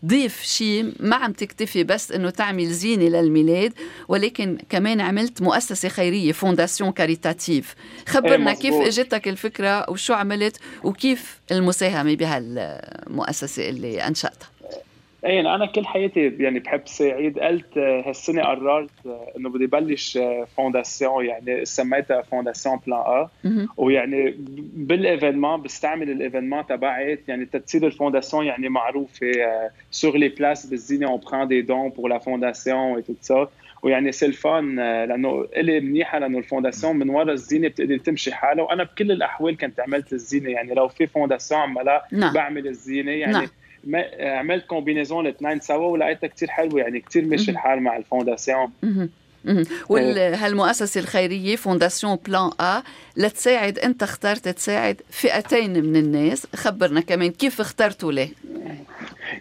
تضيف 0.03 0.41
شيء 0.41 0.93
ما 0.99 1.15
عم 1.15 1.31
تكتفي 1.31 1.83
بس 1.83 2.11
إنه 2.11 2.29
تعمل 2.29 2.65
زينة 2.65 3.03
للميلاد 3.03 3.73
ولكن 4.07 4.57
كمان 4.69 5.01
عملت 5.01 5.41
مؤسسة 5.41 5.89
خيرية 5.89 6.31
fondation 6.31 6.91
caritative. 6.91 7.75
خبرنا 8.07 8.51
إيه 8.51 8.57
كيف 8.57 8.73
إجتك 8.73 9.27
الفكرة 9.27 9.89
وشو 9.89 10.13
عملت 10.13 10.59
وكيف 10.83 11.39
المساهمة 11.51 12.15
بهالمؤسسة 12.15 13.69
اللي 13.69 14.07
أنشأتها؟ 14.07 14.54
اي 15.25 15.39
أنا 15.39 15.65
كل 15.65 15.85
حياتي 15.85 16.33
يعني 16.39 16.59
بحب 16.59 16.81
ساعد 16.85 17.39
قلت 17.39 17.77
هالسنة 17.77 18.43
قررت 18.43 18.89
إنه 19.37 19.49
بدي 19.49 19.67
بلش 19.67 20.19
fondation 20.57 21.25
يعني 21.25 21.65
سميتها 21.65 22.21
Fondation 22.21 22.79
Plan 22.87 22.99
A. 22.99 23.29
ويعني 23.77 24.35
بال 24.73 24.89
événement 24.89 25.61
بستعمل 25.61 26.09
ال 26.09 26.15
événement 26.15 26.65
تبعت. 26.65 27.19
يعني 27.27 27.45
تصير 27.45 27.85
ال 27.85 27.91
fondation 27.91 28.45
يعني 28.45 28.69
معروفة 28.69 29.31
sur 29.91 30.17
les 30.17 30.29
places 30.29 30.65
بالزينه 30.65 31.07
on 31.07 31.19
prend 31.19 31.47
des 31.47 31.61
dons 31.61 31.89
pour 31.89 32.09
la 32.09 32.17
fondation 32.17 33.01
et 33.01 33.05
tout 33.05 33.33
ça. 33.33 33.47
ويعني 33.83 34.11
c'est 34.11 34.25
le 34.25 34.45
fun 34.45 34.75
لأنه 35.05 35.47
إلي 35.57 35.79
منيحة 35.79 36.19
لأنه 36.19 36.37
ال 36.37 36.43
fondation 36.43 36.95
من 36.95 37.09
ورا 37.09 37.31
الزينة 37.31 37.67
بتقدر 37.67 37.97
تمشي 37.97 38.33
حالها. 38.33 38.63
وأنا 38.63 38.83
بكل 38.83 39.11
الأحوال 39.11 39.57
كنت 39.57 39.79
عملت 39.79 40.13
الزينة. 40.13 40.49
يعني 40.49 40.73
لو 40.73 40.87
في 40.87 41.07
fondation 41.07 41.61
عملها 41.61 42.03
نعم. 42.11 42.33
بعمل 42.33 42.67
الزينة. 42.67 43.11
يعني 43.11 43.33
نعم. 43.33 43.47
عملت 44.19 44.65
combinaison 44.65 45.27
الاثنين 45.27 45.59
سوا 45.59 45.87
ولقيتها 45.87 46.27
كثير 46.27 46.49
حلوة 46.49 46.81
يعني 46.81 46.99
كثير 46.99 47.25
ماشي 47.25 47.51
الحال 47.51 47.79
مع 47.79 47.97
ال 47.97 48.04
fondation 48.04 48.71
وهالمؤسسة 49.89 51.01
الخيرية 51.01 51.55
Fondation 51.55 52.17
Plan 52.27 52.49
A 52.59 52.83
لتساعد 53.17 53.79
أنت 53.79 54.03
اخترت 54.03 54.47
تساعد 54.47 55.01
فئتين 55.09 55.85
من 55.85 55.95
الناس. 55.95 56.47
خبرنا 56.55 57.01
كمان 57.01 57.31
كيف 57.31 57.61
اخترتوا 57.61 58.11
ليه. 58.11 58.29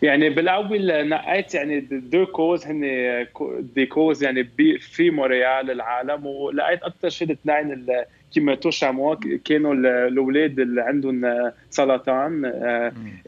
يعني 0.03 0.31
بالأول 0.31 1.09
نقيت 1.09 1.55
يعني 1.55 1.81
deux 1.91 2.27
causes 2.27 2.67
هن 2.67 2.81
des 3.75 3.87
causes 3.87 4.25
يعني 4.25 4.49
في 4.81 5.11
مونريال 5.11 5.71
العالم 5.71 6.27
ولقيت 6.27 6.83
أكثر 6.83 7.09
شيء 7.09 7.29
الاثنين 7.29 7.87
qui 8.35 8.47
me 8.47 8.55
touchent 8.55 8.85
moi 8.85 9.17
كانوا 9.45 9.75
الأولاد 10.09 10.61
اللي 10.61 10.83
عندهم 10.83 11.51
سرطان. 11.71 12.45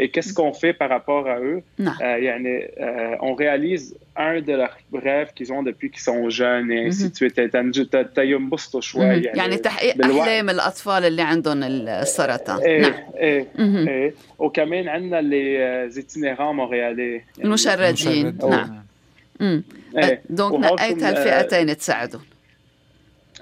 et 0.00 0.08
qu'est-ce 0.08 0.40
qu'on 0.40 0.58
fait 0.58 0.72
par 0.72 0.89
rapport 0.89 1.30
à 1.80 2.02
يعني 2.02 2.70
on 3.20 3.36
réalise 3.36 3.94
un 4.18 4.44
de 4.44 4.52
leurs 4.92 5.02
rêves 5.02 5.30
qu'ils 5.30 5.64
ont 5.64 5.72
depuis 5.72 5.88
qu'ils 5.88 6.00
sont 6.00 6.28
jeunes 6.28 6.70
et 6.70 6.86
ainsi 6.86 7.10
de 7.14 7.22
suite 7.22 7.40
تينبسطوا 8.14 8.80
شوي 8.80 9.04
يعني, 9.04 9.38
يعني 9.38 9.56
تحقيق 9.56 10.04
أحلام 10.04 10.50
الأطفال 10.50 11.04
اللي 11.04 11.22
عندهم 11.22 11.62
السرطان. 11.62 12.62
إيه 12.62 12.80
نعم. 12.80 12.94
إيه 13.16 13.46
إيه. 13.58 14.14
وكمان 14.38 14.88
عندنا 14.88 15.18
les 15.18 15.90
itinérants 15.90 16.56
montréalais 16.56 17.22
المشردين. 17.44 18.38
نعم. 19.40 19.62
donc 20.30 20.64
نقيت 20.64 21.02
هالفئتين 21.02 21.76
تساعدهم 21.76 22.20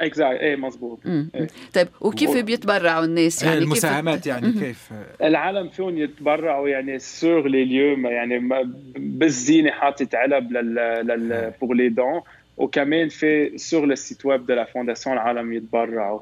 exact 0.00 0.40
إيه 0.40 0.56
مزبوط 0.56 1.00
إيه. 1.06 1.48
طيب 1.74 1.88
وكيف 2.00 2.36
بيتبرعوا 2.36 3.04
الناس؟ 3.04 3.42
يعني 3.42 3.58
المساهمات 3.58 4.26
يعني 4.26 4.52
كيف؟ 4.52 4.90
العالم 5.22 5.68
فيهم 5.68 5.98
يتبرعوا 5.98 6.68
يعني 6.68 6.98
sur 6.98 7.48
les 7.48 7.64
lieux 7.64 8.08
يعني 8.08 8.64
بالزينة 8.96 9.70
حاطط 9.70 10.14
علب 10.14 10.52
لل 10.52 10.74
لل 11.06 11.52
pour 11.60 11.74
les 11.74 11.88
dons 11.88 12.20
وكمان 12.56 13.08
في 13.08 13.58
sur 13.58 13.84
le 13.84 13.98
site 13.98 14.26
web 14.26 14.46
de 14.46 14.54
la 14.54 14.64
fondation 14.64 15.16
العالم 15.16 15.52
يتبرعوا 15.52 16.20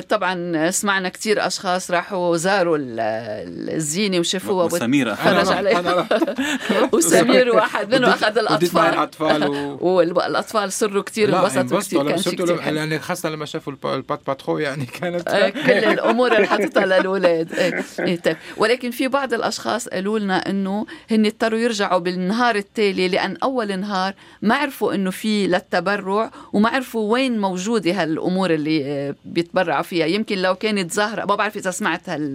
طبعا 0.00 0.70
سمعنا 0.70 1.08
كثير 1.08 1.46
أشخاص 1.46 1.90
راحوا 1.90 2.36
زاروا 2.36 2.78
الزينة 2.80 4.18
وشافوها 4.18 4.64
وسمير 4.64 5.14
خرج 5.14 5.48
عليها 5.48 6.08
وسمير 6.92 7.56
واحد 7.56 7.94
منهم 7.94 8.10
أخذ 8.10 8.38
الأطفال. 8.38 8.86
الأطفال 8.94 9.76
والاطفال 9.80 10.72
صروا 10.72 11.02
كثير 11.02 11.28
إنبسطوا. 11.28 11.80
كثير 11.80 12.08
كان 12.08 12.18
شيء 12.18 12.32
كثير 12.32 12.74
يعني 12.74 12.98
خاصة 12.98 13.28
لما 13.28 13.44
شافوا 13.44 13.72
البات 13.84 14.20
باترو 14.26 14.58
يعني 14.58 14.86
كانت 14.86 15.28
كل 15.66 15.72
الأمور 15.72 16.36
اللي 16.36 16.46
حطتها 16.46 16.86
للاولاد 17.00 17.52
إيه 17.52 18.16
طيب. 18.16 18.36
ولكن 18.56 18.90
في 18.90 19.08
بعض 19.08 19.34
الأشخاص 19.34 19.88
قالوا 19.88 20.18
لنا 20.18 20.50
إنه 20.50 20.86
هن 21.10 21.26
اضطروا 21.26 21.58
يرجعوا 21.58 21.98
بالنهار 21.98 22.56
التالي 22.56 23.08
لأن 23.08 23.36
أول 23.42 23.80
نهار 23.80 24.14
ما 24.42 24.54
عرفوا 24.54 24.94
إنه 24.94 25.10
في 25.10 25.25
في 25.26 25.46
للتبرع 25.46 26.30
وما 26.52 26.68
عرفوا 26.68 27.12
وين 27.12 27.40
موجوده 27.40 28.02
هالأمور 28.02 28.50
اللي 28.50 29.14
بيتبرعوا 29.24 29.82
فيها. 29.82 30.06
يمكن 30.06 30.38
لو 30.38 30.54
كانت 30.54 30.92
ظاهره 30.92 31.24
ما 31.24 31.34
بعرف 31.34 31.56
إذا 31.56 31.70
سمعت 31.70 32.08
هال 32.08 32.34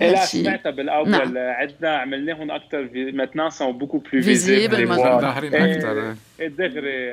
لا 0.00 0.24
سمعتها 0.24 0.70
بالأول. 0.70 1.10
نعم. 1.10 1.38
عدنا 1.38 1.96
عملناهم 1.96 2.50
أكثر 2.50 2.88
maintenant 2.94 3.50
sont 3.50 3.78
beaucoup 3.78 3.98
plus 3.98 4.22
visibles 4.22 4.86
ظاهرين 4.86 5.54
أكثر 5.54 6.14
دغري 6.40 7.12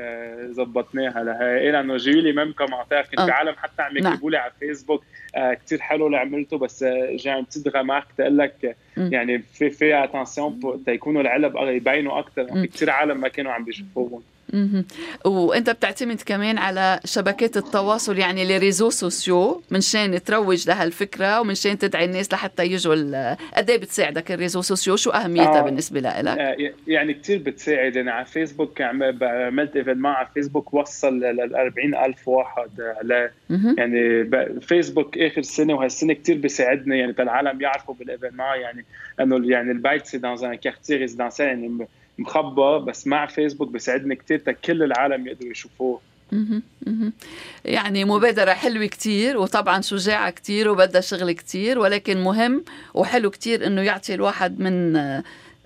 ظبطناها 0.53 1.23
لها. 1.23 1.59
لأنه 1.59 1.97
جاي 1.97 2.21
les 2.21 2.31
mêmes 2.31 2.51
commentaires 2.51 3.01
كنت 3.01 3.21
في 3.21 3.31
عالم 3.31 3.53
حتى 3.57 3.81
عم 3.81 3.97
يكتبوا 3.97 4.31
لي 4.31 4.37
على 4.37 4.51
فيسبوك 4.59 5.03
كثير 5.65 5.79
حلو 5.81 6.05
اللي 6.07 6.17
عملته 6.17 6.57
بس 6.57 6.83
جاي 6.83 7.33
en 7.33 7.36
termes 7.36 7.43
de 7.43 7.67
remarque 7.75 8.05
تقول 8.17 8.37
لك 8.37 8.75
يعني 8.97 9.43
في 9.53 9.69
في 9.69 10.03
attention 10.03 10.83
تيكونوا 10.85 11.21
العلب 11.21 11.55
يبينوا 11.57 12.19
أكثر 12.19 12.45
في 12.45 12.67
كثير 12.67 12.89
عالم 12.89 13.21
ما 13.21 13.27
كانوا 13.27 13.51
عم 13.51 13.65
بيشوفوهم 13.65 14.21
وأنت 15.25 15.69
بتعتمد 15.69 16.21
كمان 16.25 16.57
على 16.57 16.99
شبكات 17.05 17.57
التواصل 17.57 18.17
يعني 18.17 18.45
les 18.45 18.57
réseaux 18.57 18.89
sociaux 18.89 19.61
منشان 19.71 20.23
تروج 20.23 20.67
لهالفكرة 20.67 21.41
ومنشان 21.41 21.77
تدعي 21.77 22.05
الناس 22.05 22.33
لحتى 22.33 22.65
يجوا 22.65 23.33
قد 23.57 23.69
إيه 23.69 23.77
بتساعدك 23.77 24.31
ال 24.31 24.35
réseaux 24.35 24.61
sociaux؟ 24.61 24.95
شو 24.95 25.09
أهميتها 25.09 25.59
آه. 25.59 25.61
بالنسبة 25.61 25.99
لك؟ 25.99 26.15
آه 26.15 26.55
يعني 26.87 27.13
كثير 27.13 27.37
بتساعد. 27.37 27.97
أنا 27.97 28.11
على 28.11 28.25
فيسبوك 28.25 28.81
عملت 28.81 29.75
event 29.75 30.05
على 30.05 30.27
فيسبوك 30.33 30.73
وصل 30.73 31.19
لل 31.19 31.55
40000 31.55 32.27
واحد. 32.27 32.69
على 32.79 33.31
يعني 33.77 34.29
فيسبوك 34.61 35.17
آخر 35.17 35.41
سنة 35.41 35.73
وهالسنة 35.73 36.13
كثير 36.13 36.37
بيساعدنا 36.37 36.95
يعني 36.95 37.15
العالم 37.19 37.61
يعرفوا 37.61 37.95
بال 37.95 38.08
event 38.08 38.39
يعني 38.39 38.85
إنه 39.19 39.51
يعني 39.51 39.71
البيت 39.71 40.05
c'est 40.05 40.17
dans 40.17 40.45
un 40.45 40.55
quartier 40.55 40.95
résidentiel 40.95 41.47
يعني 41.47 41.87
مخبى 42.19 42.79
بس 42.87 43.07
مع 43.07 43.25
فيسبوك 43.25 43.69
بيساعدني 43.69 44.15
كثير 44.15 44.51
كل 44.51 44.83
العالم 44.83 45.27
يقدروا 45.27 45.51
يشوفوه. 45.51 46.01
يعني 47.65 48.05
مبادرة 48.05 48.53
حلوة 48.53 48.85
كتير 48.85 49.37
وطبعا 49.37 49.81
شجاعة 49.81 50.29
كتير 50.29 50.69
وبدها 50.69 51.01
شغل 51.01 51.31
كتير 51.31 51.79
ولكن 51.79 52.23
مهم 52.23 52.63
وحلو 52.93 53.29
كتير 53.29 53.67
إنه 53.67 53.81
يعطي 53.81 54.13
الواحد 54.13 54.59
من 54.59 54.97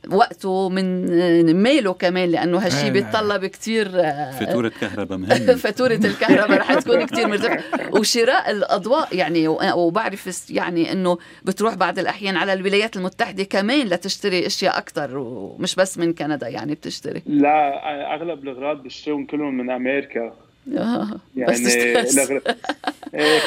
وقته 0.09 0.69
من 0.69 1.63
ميله 1.63 1.93
كمان 1.93 2.29
لأنه 2.29 2.57
هالشيء 2.57 2.83
نعم. 2.83 2.93
بيتطلب 2.93 3.45
كثير 3.45 3.87
آه، 3.95 4.31
فاتورة 4.31 4.71
كهرباء 4.81 5.17
مهمة 5.17 5.55
فاتورة 5.63 5.93
الكهرباء 5.93 6.57
رح 6.57 6.73
تكون 6.73 7.05
كثير 7.05 7.27
مرتفعة 7.27 7.63
وشراء 7.99 8.51
الأضواء 8.51 9.15
يعني 9.15 9.47
وبعرف 9.47 10.49
يعني 10.49 10.91
إنه 10.91 11.17
بتروح 11.43 11.75
بعض 11.75 11.99
الأحيان 11.99 12.37
على 12.37 12.53
الولايات 12.53 12.97
المتحدة 12.97 13.43
كمان 13.43 13.87
لتشتري 13.87 14.45
أشياء 14.45 14.77
أكثر 14.77 15.17
ومش 15.17 15.75
بس 15.75 15.97
من 15.97 16.13
كندا 16.13 16.47
يعني 16.47 16.73
بتشتري 16.73 17.21
لا 17.25 18.15
أغلب 18.15 18.43
الأغراض 18.43 18.83
بشتريهم 18.83 19.25
كلهم 19.25 19.57
من 19.57 19.69
أمريكا 19.69 20.21
آه. 20.21 20.50
يعني 20.67 21.19
الأغر... 22.13 22.41
إيه. 23.15 23.39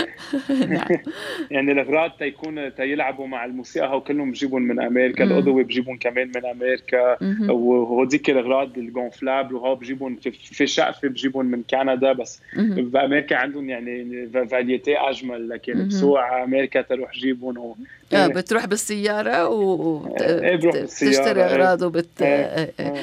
نعم. 0.66 0.86
يعني 1.50 1.72
الأغراض 1.72 2.10
تيكون 2.18 2.74
تيلعبوا 2.74 3.26
مع 3.26 3.44
الموسيقى 3.44 3.88
هو 3.88 4.00
كلهم 4.00 4.30
بجيبهم 4.30 4.62
من 4.62 4.80
أمريكا 4.80 5.24
الاضوي 5.24 5.64
بجيبهم 5.64 5.96
كمان 5.96 6.32
من 6.36 6.46
أمريكا. 6.46 7.16
وهوديك 7.50 8.30
الأغراض 8.30 8.78
ال 8.78 8.85
gonflables 8.85 9.54
وهو 9.54 9.74
بجيبهم 9.74 10.16
في 10.34 10.66
شقفه 10.66 11.08
بجيبهم 11.08 11.46
من 11.46 11.62
كندا 11.70 12.12
بس 12.12 12.40
بامريكا 12.56 13.36
عندهم 13.36 13.70
يعني 13.70 14.28
variété 14.50 14.96
أجمل 14.96 15.48
لكن 15.48 15.88
بسوق 15.88 16.20
أمريكا 16.20 16.82
تروح 16.82 17.12
جيبهم 17.12 17.58
و... 17.58 17.76
آه 18.12 18.26
بتروح 18.26 18.66
بالسيارة 18.66 19.48
وبتشتري 19.48 21.40
إيه، 21.40 21.46
أغراض 21.46 21.82
وبت 21.82 22.22
إيه، 22.22 22.72
إيه. 22.80 22.94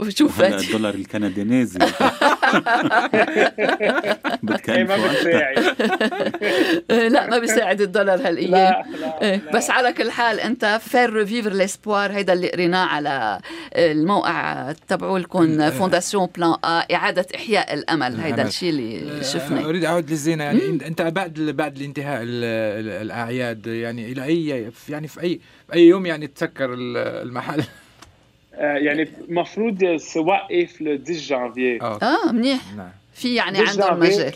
وشوف 0.00 0.42
الدولار 0.42 0.94
الكندي 0.94 1.44
نازل 1.44 1.80
إيه، 4.68 4.84
ما 4.84 4.96
بتساعد 4.96 5.58
لا 7.12 7.26
ما 7.26 7.38
بيساعد 7.38 7.80
الدولار 7.80 8.26
هالإيام. 8.28 8.50
لا, 8.50 8.84
لا, 9.00 9.22
إيه، 9.22 9.36
لا. 9.36 9.52
بس 9.52 9.70
على 9.70 9.92
كل 9.92 10.10
حال 10.10 10.40
أنت 10.40 10.80
faire 10.82 11.12
revivre 11.12 11.52
l'espoir 11.52 12.12
هيدا 12.12 12.32
اللي 12.32 12.50
قريناه 12.50 12.86
على 12.86 13.40
الموقع 13.76 14.72
تبعوا 14.88 15.18
لكم 15.18 15.70
Fondation 15.70 16.28
Plan 16.36 16.54
A 16.64 16.86
إعادة 16.94 17.26
إحياء 17.34 17.74
الأمل. 17.74 18.20
هيدا 18.20 18.42
الشيء 18.42 18.70
اللي 18.70 19.24
شفناه. 19.24 19.64
أريد 19.68 19.84
أعود 19.84 20.10
للزينة 20.10 20.44
يعني 20.44 20.60
أنت 20.86 21.02
بعد 21.02 21.32
بعد 21.34 21.76
الانتهاء 21.76 22.20
الأعياد 22.22 23.66
يعني 23.66 24.12
إلى 24.12 24.24
اي 24.24 24.70
يعني 24.88 25.08
في 25.08 25.20
اي 25.22 25.40
في 25.66 25.74
أي 25.74 25.86
يوم 25.86 26.06
يعني 26.06 26.26
تسكر 26.26 26.74
المحل. 26.74 27.62
آه، 28.60 28.76
يعني 28.76 29.08
المفروض 29.28 29.96
سوقف 29.96 30.80
ل 30.82 31.02
10 31.08 31.12
جانفي 31.12 31.78
آه 31.82 32.32
منيح. 32.32 32.74
نعم. 32.76 32.90
في 33.20 33.34
يعني 33.34 33.58
عنده 33.58 33.94
مجال. 33.94 34.32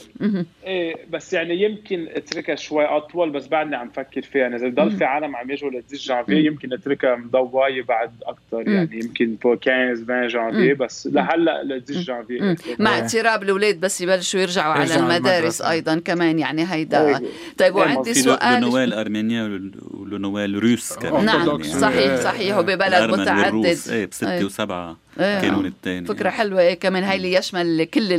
إيه 0.66 0.96
بس 1.10 1.32
يعني 1.32 1.62
يمكن 1.62 2.08
اتركها 2.14 2.54
شوي 2.54 2.84
أطول 2.84 3.30
بس 3.30 3.46
بعدني 3.46 3.76
عم 3.76 3.90
فكر 3.90 4.22
فيها. 4.22 4.42
يعني 4.42 4.56
إذا 4.56 4.68
ضل 4.68 4.90
في 4.90 5.04
عالم 5.04 5.36
عم 5.36 5.50
يجوا 5.50 5.70
ل 5.70 5.82
10 5.92 6.14
جانفي 6.14 6.46
يمكن 6.46 6.72
اتركها 6.72 7.16
مضوايه 7.16 7.82
بعد 7.82 8.10
أكثر 8.22 8.68
يعني 8.68 9.00
يمكن 9.04 9.36
15 9.44 10.12
20 10.12 10.28
جانفي 10.28 10.74
بس 10.74 11.08
لهلأ 11.12 11.62
ل 11.62 11.82
10 11.90 12.26
جانفي 12.30 12.76
مع 12.78 12.98
اضطراب 12.98 13.42
الأولاد 13.42 13.80
بس 13.80 14.00
يبلشوا 14.00 14.40
يرجعوا 14.40 14.72
على 14.72 14.96
المدارس 14.96 15.62
أيضا 15.62 15.98
كمان. 15.98 16.38
يعني 16.38 16.72
هيدا. 16.72 17.20
طيب 17.58 17.74
وعندي 17.74 18.14
سؤال. 18.14 18.62
لنوال 18.62 18.92
ارمينيا 18.92 19.70
ولنوال 19.90 20.62
روس 20.62 20.92
كمان. 20.92 21.24
نعم 21.24 21.48
يعني 21.48 21.64
صحيح 21.64 22.16
صحيح 22.16 22.58
وببلد 22.58 23.10
متعدد. 23.10 23.78
إيه 23.90 24.06
بستة 24.06 24.44
وسبعة 24.44 24.96
إيه. 25.20 25.40
كانون 25.40 25.66
الثاني. 25.66 26.06
فكرة 26.06 26.30
حلوة. 26.30 26.60
إيه 26.60 26.74
كمان 26.74 27.02
هاي 27.02 27.16
اللي 27.16 27.32
يشمل 27.32 27.84
كل 27.84 28.12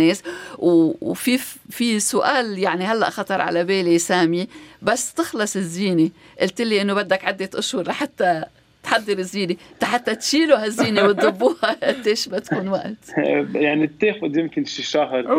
الناس. 0.00 0.22
وفي 0.58 1.38
في 1.70 2.00
سؤال 2.00 2.58
يعني 2.58 2.84
هلأ 2.84 3.10
خطر 3.10 3.40
على 3.40 3.64
بالي 3.64 3.98
سامي 3.98 4.48
بس 4.82 5.14
تخلص 5.14 5.56
الزينة. 5.56 6.10
قلت 6.40 6.60
لي 6.60 6.82
إنه 6.82 6.94
بدك 6.94 7.24
عدة 7.24 7.50
أشهر 7.54 7.88
لحتى 7.88 8.44
تحضر 8.82 9.18
الزينة 9.18 9.56
حتى 9.82 10.14
تشيلوا 10.14 10.64
هالزينة 10.64 11.02
وتضبوها. 11.04 11.76
قديش 11.88 12.28
بتكون 12.28 12.68
وقت؟ 12.68 12.96
يعني 13.66 13.86
بتاخذ 13.86 14.38
يمكن 14.38 14.64
شي 14.64 14.82
شهر 14.82 15.26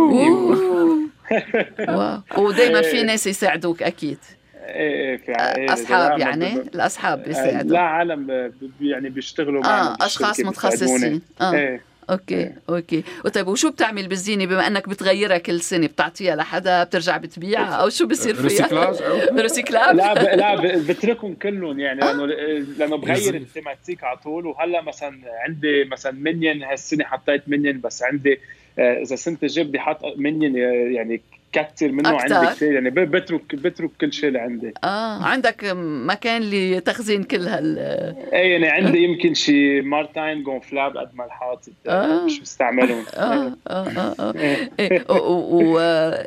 wow. 1.90 2.22
ودائما 2.38 2.82
في 2.82 3.04
ناس 3.04 3.28
يساعدوك 3.28 3.84
أكيد. 3.84 4.18
إيه 4.68 5.18
في 5.18 5.32
إيه 5.32 5.74
أصحاب 5.74 6.20
يعني؟ 6.20 6.54
الأصحاب 6.54 7.24
بيساعدوا 7.24 7.72
لا 7.72 7.80
عالم 7.80 8.52
يعني 8.82 9.10
بيشتغلوا 9.10 9.66
آه 9.66 9.98
أشخاص 10.02 10.40
متخصصين. 10.40 11.22
آه. 11.42 11.54
إيه. 11.54 11.82
OK 12.10 12.36
إيه. 12.36 12.56
OK 12.70 13.04
وطيب 13.26 13.48
وشو 13.48 13.72
بتعمل 13.72 14.08
بالزينة 14.08 14.46
بما 14.46 14.68
أنك 14.68 14.90
بتغيرها 14.90 15.38
كل 15.38 15.62
سنة 15.62 15.88
بتعطيها 15.88 16.36
لحدا 16.36 16.84
بترجع 16.84 17.18
بتبيعها 17.18 17.74
أو 17.74 17.90
شو 17.90 18.08
بصير 18.08 18.36
فيها 18.36 18.44
recyclage 18.44 18.96
recyclage 19.42 19.96
لا. 19.96 20.36
لا. 20.36 20.78
بتركهم 20.78 21.36
كلهم 21.36 21.80
يعني 21.80 22.00
لأنه 22.00 22.24
آه. 22.24 22.66
لأنه 22.78 22.98
بغير 22.98 23.36
ال 23.36 23.42
thématique 23.42 24.04
على 24.04 24.18
طول 24.18 24.46
وهلأ 24.46 24.82
مثلا 24.82 25.20
عندي 25.48 25.84
مثلا 25.84 26.12
Minions 26.12 26.64
هالسنة 26.64 27.04
حطيت 27.04 27.42
Minions 27.48 27.82
بس 27.82 28.04
عندي 28.04 28.40
آه، 28.80 29.02
إذا 29.02 29.16
سنه 29.16 29.38
الجاي 29.44 29.64
بدي 29.64 29.80
حط 29.80 30.02
منين 30.18 30.56
يعني 30.96 31.22
كثر 31.56 31.92
منه 31.92 32.16
أكتر. 32.16 32.36
عندي 32.36 32.48
كثير 32.48 32.74
يعني 32.74 32.90
بترك 32.90 33.56
بترك 33.56 33.90
كل 34.02 34.14
شيء 34.14 34.28
اللي 34.28 34.40
عندي 34.40 34.74
آه 34.84 35.24
عندك 35.24 35.72
مكان 36.06 36.42
لتخزين 36.42 37.24
كل 37.24 37.48
هال 37.48 37.78
إيه 38.34 38.52
يعني 38.52 38.68
عندي 38.68 39.04
يمكن 39.04 39.34
شي 39.34 39.82
مارتين 39.82 40.44
جونفلاب 40.44 40.98
قد 40.98 41.10
ما 41.16 41.26
الحاطط 41.26 41.72
آه. 41.88 42.26
مش 42.26 42.40
بستعملهم 42.40 43.04
آه 43.16 43.54
آه 43.68 43.88
آه, 43.98 44.16
آه. 44.20 44.34
إيه. 44.80 45.06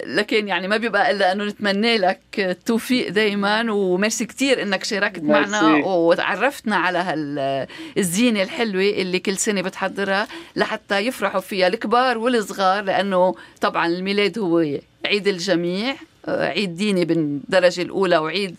لكن 0.06 0.48
يعني 0.48 0.68
ما 0.68 0.76
بيبقى 0.76 1.10
إلا 1.10 1.32
أنه 1.32 1.44
نتمنى 1.44 1.98
لك 1.98 2.20
التوفيق 2.38 3.08
دائما 3.08 3.72
وميرسي 3.72 4.26
كثير 4.26 4.62
إنك 4.62 4.84
شاركت 4.84 5.22
معنا 5.22 5.86
وتعرفتنا 5.86 6.76
على 6.76 6.98
هالزينة 6.98 8.42
الحلوة 8.42 8.82
اللي 8.82 9.18
كل 9.18 9.36
سنة 9.36 9.62
بتحضرها 9.62 10.28
لحتى 10.56 10.98
يفرحوا 10.98 11.40
فيها 11.40 11.66
الكبار 11.66 12.18
والصغار 12.18 12.84
لأنه 12.84 13.34
طبعا 13.60 13.86
الميلاد 13.86 14.38
هو 14.38 14.64
عيد 15.06 15.28
الجميع 15.28 15.94
آه، 16.26 16.46
عيد 16.48 16.76
ديني 16.76 17.04
بالدرجة 17.04 17.82
الأولى 17.82 18.18
وعيد 18.18 18.56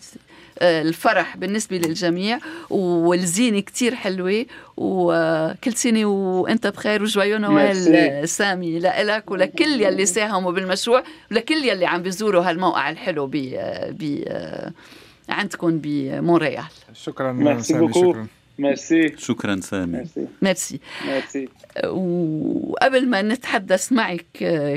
آه، 0.58 0.82
الفرح 0.82 1.36
بالنسبة 1.36 1.76
للجميع 1.76 2.38
والزينة 2.70 3.60
كتير 3.60 3.94
حلوة. 3.94 4.46
وكل 4.76 5.72
سنة 5.72 6.04
وأنت 6.04 6.66
بخير 6.66 7.02
وجوايو 7.02 7.38
نوال 7.38 8.28
سامي 8.28 8.78
لك 8.78 9.30
ولكل 9.30 9.80
يلي 9.80 10.06
ساهموا 10.06 10.52
بالمشروع 10.52 11.02
ولكل 11.30 11.64
يلي 11.64 11.86
عم 11.86 12.02
بيزوروا 12.02 12.42
هالموقع 12.42 12.90
الحلو 12.90 13.26
ب 13.26 13.36
ب 13.90 14.24
عندكم 15.28 15.78
بمونريال. 15.78 16.64
شكرا 16.94 17.32
سامي 17.32 17.92
شكرا. 17.92 18.26
ميرسي 18.60 19.16
شكرا 19.16 19.60
سامي. 19.60 20.04
merci 20.42 20.80
merci 21.06 21.48
وقبل 21.84 23.08
ما 23.08 23.22
نتحدث 23.22 23.92
معك 23.92 24.26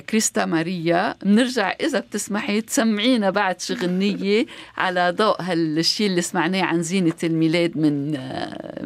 كريستا 0.09 0.45
ماريا 0.45 1.15
بنرجع 1.23 1.75
إذا 1.81 1.99
بتسمحي 1.99 2.61
تسمعينا 2.61 3.29
بعد 3.29 3.61
شغنيه 3.61 4.45
على 4.77 5.13
ضوء 5.17 5.41
هالشيء 5.41 6.07
اللي 6.07 6.21
سمعناه 6.21 6.63
عن 6.63 6.81
زينة 6.81 7.13
الميلاد 7.23 7.77
من 7.77 8.17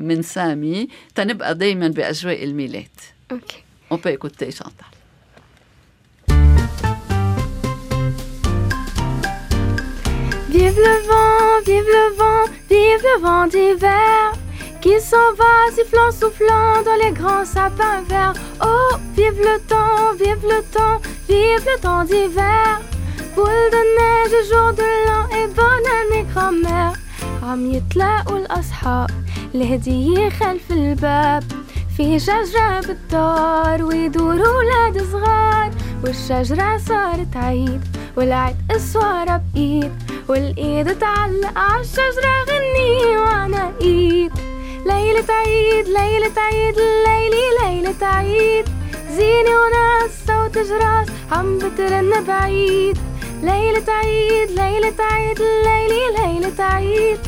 من 0.07 0.21
سامي. 0.21 0.87
تنبقى 1.15 1.55
دائما 1.55 1.87
بأجواء 1.87 2.43
الميلاد. 2.43 2.87
OK. 3.31 3.63
On 3.91 3.97
peut 3.97 4.11
écouter 4.17 4.51
Chantal. 4.51 4.91
Vive 10.53 10.79
le 10.89 10.95
vent, 11.09 11.49
vive 11.69 11.89
le 11.97 12.05
vent, 12.19 12.43
vive 12.71 13.03
le 13.09 13.15
vent 13.25 13.45
d'hiver. 13.53 14.17
Qui 14.81 14.99
s'en 14.99 15.33
va 15.41 15.55
sifflant, 15.75 16.11
soufflant 16.11 16.83
dans 16.87 16.99
les 17.03 17.11
grands 17.11 17.45
sapins 17.45 18.01
verts. 18.09 18.33
Oh, 18.63 18.95
vive 19.15 19.39
le 19.39 19.59
temps, 19.73 20.13
vive 20.19 20.43
le 20.53 20.61
temps, 20.75 20.99
vive 21.27 21.65
le 21.71 21.79
temps 21.81 22.03
d'hiver. 22.03 22.81
Boule 23.35 23.67
de 23.75 23.81
neige, 23.97 24.37
jour 24.49 24.73
de 24.81 24.87
l'an 25.05 25.25
et 25.39 25.47
bonne 25.59 25.87
année 25.99 26.25
grand-mère. 26.33 26.93
عم 27.43 27.71
يتلاقوا 27.71 28.37
الأصحاب 28.37 29.09
الهدية 29.55 30.29
خلف 30.29 30.71
الباب 30.71 31.43
في 31.97 32.19
شجرة 32.19 32.81
بالدار 32.87 33.83
ويدوروا 33.83 34.57
ولاد 34.57 35.03
صغار 35.11 35.71
والشجرة 36.03 36.77
صارت 36.77 37.35
عيد 37.35 37.81
والعيد 38.17 38.55
الصورة 38.75 39.41
بإيد 39.53 39.91
والإيد 40.29 40.99
تعلق 40.99 41.57
عالشجرة 41.57 42.33
غني 42.49 43.17
وأنا 43.17 43.17
إيد 43.17 43.26
ليلة 45.17 45.33
عيد 45.33 45.87
ليلة 45.87 46.31
عيد 46.37 46.75
ليلي 46.79 47.45
ليلة 47.63 48.07
عيد 48.07 48.65
زيني 49.09 49.49
وناس 49.49 50.11
صوت 50.27 50.57
جراس 50.57 51.07
عم 51.31 51.57
بترن 51.57 52.23
بعيد. 52.23 52.97
ليلة 53.41 53.83
عيد 53.87 54.51
ليلة 54.51 54.93
عيد 54.99 55.39
ليلي 55.39 56.11
ليلة 56.17 56.63
عيد 56.63 57.19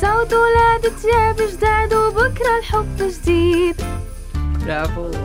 صوت 0.00 0.32
ولاد 0.32 0.92
تياب 1.02 1.36
جداد 1.36 1.94
وبكرة 1.94 2.58
الحب 2.58 2.96
جديد. 2.98 3.76
برافو. 4.66 5.23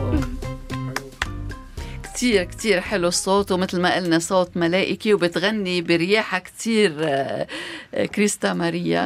كتير 2.20 2.44
كتير 2.44 2.80
حلو 2.80 3.08
الصوت 3.08 3.52
ومثل 3.52 3.80
ما 3.80 3.96
قلنا 3.96 4.18
صوت 4.18 4.56
ملائكي 4.56 5.14
وبتغني 5.14 5.82
برياحة 5.82 6.38
كتير 6.38 6.94
آه، 7.00 7.46
آه، 7.94 8.06
كريستا 8.06 8.52
ماريا. 8.52 9.00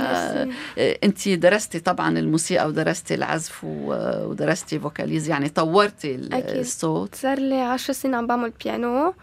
آه، 0.79 0.98
انت 1.05 1.29
درستي 1.29 1.81
طبعا 1.81 2.18
الموسيقى 2.18 2.68
ودرستي 2.68 3.14
العزف 3.14 3.64
ودرستي 3.64 4.79
vocalise 4.79 5.29
يعني 5.29 5.48
طورتي 5.48 6.14
الصوت. 6.33 7.14
صار 7.14 7.38
لي 7.38 7.61
عشر 7.61 7.92
سنين 7.92 8.14
عم 8.14 8.27
بعمل 8.27 8.53
بيانو 8.64 9.14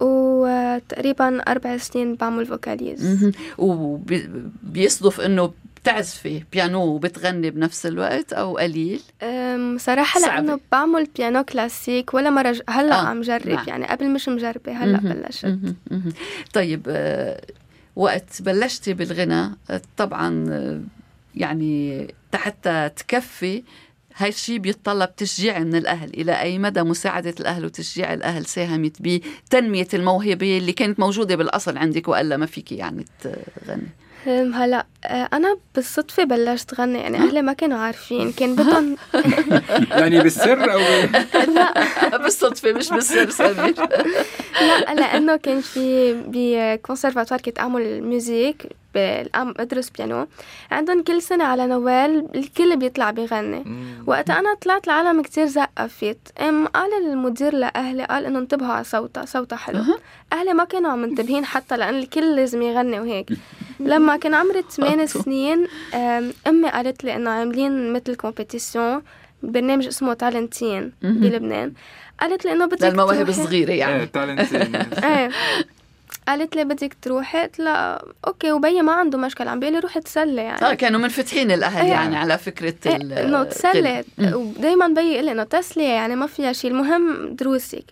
وتقريبا 0.00 1.40
أربع 1.40 1.76
سنين 1.76 2.14
بعمل 2.14 2.46
vocalise. 2.46 3.32
وبيصدف 3.58 5.20
إنه 5.20 5.52
بتعزفي 5.86 6.42
بيانو 6.52 6.82
وبتغني 6.82 7.50
بنفس 7.50 7.86
الوقت 7.86 8.32
أو 8.32 8.58
قليل؟ 8.58 9.00
صراحة 9.76 10.20
لأنه 10.20 10.60
بعمل 10.72 11.08
بيانو 11.16 11.44
كلاسيك 11.44 12.14
ولا 12.14 12.30
مرة 12.30 12.52
ج... 12.52 12.60
هلأ 12.68 12.94
آه. 12.94 13.06
عم 13.06 13.20
جرب 13.20 13.48
نعم. 13.48 13.64
يعني 13.68 13.86
قبل 13.86 14.10
مش 14.10 14.28
مجربة 14.28 14.72
هلأ 14.72 14.98
بلشت 14.98 15.58
طيب 16.54 16.86
آه 16.88 17.40
وقت 17.96 18.42
بلشتي 18.42 18.94
بالغنى 18.94 19.50
طبعا 19.96 20.46
آه، 20.50 20.80
يعني 21.34 22.06
حتى 22.34 22.90
تكفي 22.96 23.62
هاي 24.16 24.28
الشيء 24.28 24.58
بيتطلب 24.58 25.16
تشجيع 25.16 25.58
من 25.58 25.74
الأهل 25.74 26.10
إلى 26.14 26.40
أي 26.40 26.58
مدى 26.58 26.82
مساعدة 26.82 27.34
الأهل 27.40 27.64
وتشجيع 27.64 28.14
الأهل 28.14 28.46
ساهمت 28.46 28.96
بتنمية 29.00 29.88
الموهبة 29.94 30.58
اللي 30.58 30.72
كانت 30.72 31.00
موجودة 31.00 31.36
بالأصل 31.36 31.78
عندك 31.78 32.08
وإلا 32.08 32.36
ما 32.36 32.46
فيك 32.46 32.72
يعني 32.72 33.04
تغني 33.20 33.88
هلا 34.28 34.86
آه، 35.04 35.28
أنا 35.32 35.58
بالصدفة 35.74 36.24
بلشت 36.24 36.80
غني 36.80 36.98
يعني 36.98 37.18
أهلي 37.18 37.42
ما 37.42 37.52
كانوا 37.52 37.78
عارفين 37.78 38.32
كان 38.32 38.54
بدهم 38.54 38.96
يعني 40.00 40.20
بالسر 40.20 40.72
أو 40.72 40.78
لا. 41.54 42.16
بالصدفة 42.16 42.72
مش 42.72 42.90
بالسر 42.90 43.30
سمير 43.30 43.74
لا 44.60 44.94
لأنه 44.94 45.36
كان 45.36 45.60
في 45.60 46.14
بكونسرفاتوار 46.26 47.40
كنت 47.40 47.58
أعمل 47.58 48.02
music 48.02 48.66
عم 49.34 49.54
أدرس 49.58 49.90
بيانو 49.90 50.26
عندهم 50.70 51.02
كل 51.02 51.22
سنة 51.22 51.44
على 51.44 51.66
نوال 51.66 52.28
الكل 52.34 52.76
بيطلع 52.76 53.10
بيغني. 53.10 53.64
وقتها 54.06 54.38
أنا 54.38 54.54
طلعت 54.54 54.84
العالم 54.86 55.22
كتير 55.22 55.46
زقفت. 55.46 56.18
أم 56.40 56.66
قال 56.66 56.90
المدير 57.06 57.54
لأهلي 57.54 58.04
قال 58.04 58.24
إنه 58.26 58.38
انتبهوا 58.38 58.72
على 58.72 58.84
صوتها 58.84 59.24
صوتها 59.24 59.56
حلو. 59.56 59.78
أهلي 60.32 60.54
ما 60.54 60.64
كانوا 60.64 60.90
عم 60.90 60.98
منتبهين 60.98 61.44
حتى 61.44 61.76
لأن 61.76 61.94
الكل 61.98 62.36
لازم 62.36 62.62
يغني 62.62 63.00
وهيك. 63.00 63.28
لما 63.80 64.16
كان 64.16 64.34
عمري 64.34 64.62
8 64.70 65.06
سنين 65.06 65.66
أمي 66.46 66.68
قالت 66.70 67.04
لي 67.04 67.16
إنه 67.16 67.30
عاملين 67.30 67.92
مثل 67.92 68.14
compétition 68.16 69.02
برنامج 69.42 69.86
اسمه 69.86 70.14
تالنتين 70.14 70.92
بلبنان. 71.02 71.72
قالت 72.20 72.44
لي 72.44 72.52
إنه 72.52 72.66
بدك 72.66 72.82
للمواهب 72.84 73.28
الصغيرة 73.28 73.72
يعني. 73.72 74.06
تالنتين 74.06 74.76
إيه. 75.04 75.30
قالت 76.28 76.56
لي 76.56 76.64
بدك 76.64 76.96
تروحي. 77.02 77.40
قلت 77.42 77.58
لها 77.58 78.02
OK. 78.26 78.52
وبي 78.52 78.82
ما 78.82 78.92
عنده 78.92 79.18
مشكلة 79.18 79.50
عم 79.50 79.60
بيقول 79.60 79.74
لي 79.74 79.80
روحي 79.80 80.00
تسلي 80.00 80.42
يعني. 80.42 80.62
آه 80.70 80.74
كانوا 80.74 81.00
منفتحين 81.00 81.50
الأهل 81.50 81.84
إيه. 81.86 81.92
يعني 81.92 82.16
على 82.16 82.38
فكرة 82.38 82.74
إيه 82.86 82.96
إنه 82.96 83.44
تسلي. 83.44 84.04
ودائما 84.18 84.88
بي 84.88 85.00
يقول 85.00 85.24
لي 85.24 85.32
إنه 85.32 85.44
تسلية 85.44 85.88
يعني 85.88 86.16
ما 86.16 86.26
فيها 86.26 86.52
شيء. 86.52 86.70
المهم 86.70 87.34
دروسك. 87.34 87.84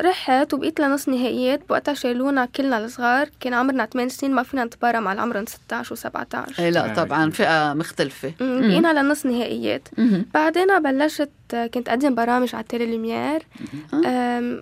رحت 0.00 0.54
وبقيت 0.54 0.80
لنص 0.80 1.08
نهائيات. 1.08 1.68
بوقتها 1.68 1.94
شالونا 1.94 2.46
كلنا 2.46 2.84
الصغار. 2.84 3.28
كان 3.40 3.54
عمرنا 3.54 3.86
8 3.86 4.08
سنين 4.08 4.34
ما 4.34 4.42
فينا 4.42 4.64
نتبارى 4.64 5.00
مع 5.00 5.12
العمر 5.12 5.44
16 5.44 5.96
و17 5.96 6.60
اي 6.60 6.70
لا 6.70 6.94
طبعا 6.94 7.30
فئة 7.30 7.74
مختلفة. 7.74 8.32
بقينا 8.40 9.02
لنص 9.02 9.26
نهائيات. 9.26 9.88
بعدين 10.34 10.82
بلشت 10.82 11.30
كنت 11.74 11.88
أقدم 11.88 12.14
برامج 12.14 12.54
على 12.54 12.62
ال 12.62 12.78
télé 12.78 13.40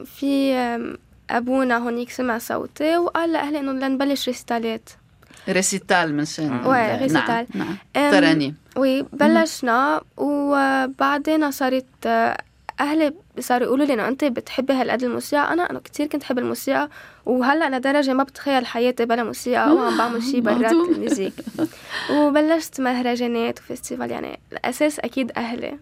في 0.05 0.55
أبونا 1.31 1.79
هونيك 1.79 2.11
سمع 2.11 2.39
صوتي 2.39 2.97
وقال 2.97 3.33
لأهلي 3.33 3.59
إنه 3.59 3.73
لنبلش 3.73 4.29
récital 4.29 4.83
ات 4.83 4.91
récital 5.49 6.15
من 6.15 6.25
شان 6.25 6.67
oui 6.67 6.97
récital 6.97 7.47
نعم, 7.55 7.77
نعم. 7.95 8.11
ترانيم 8.11 8.57
oui 8.77 9.03
بلشنا. 9.13 10.01
وبعدين 10.17 11.51
صارت 11.51 11.87
أهلي 12.81 13.13
صاروا 13.39 13.67
يقولوا 13.67 13.87
لي 13.87 13.95
إنه 13.95 14.09
انت 14.09 14.25
بتحبي 14.25 14.73
هالقد 14.73 15.03
الموسيقى؟ 15.03 15.53
أنا 15.53 15.71
أنا 15.71 15.81
كثير 15.85 16.07
كنت 16.07 16.23
أحب 16.23 16.39
الموسيقى 16.39 16.89
وهلأ 17.27 17.77
لدرجة 17.79 18.13
ما 18.13 18.23
بتخيل 18.23 18.67
حياتي 18.67 19.05
بلا 19.05 19.25
موسيقى 19.25 19.65
أو 19.71 19.79
عم 19.79 19.99
بعمل 19.99 20.23
شيء 20.23 20.41
برات 20.41 20.73
الميوزيك. 20.73 21.33
وبلشت 22.11 22.81
مهرجانات 22.81 23.59
وفستيفال 23.59 24.11
يعني 24.11 24.41
الأساس 24.53 25.01
أكيد 25.01 25.33
أهلي. 25.37 25.79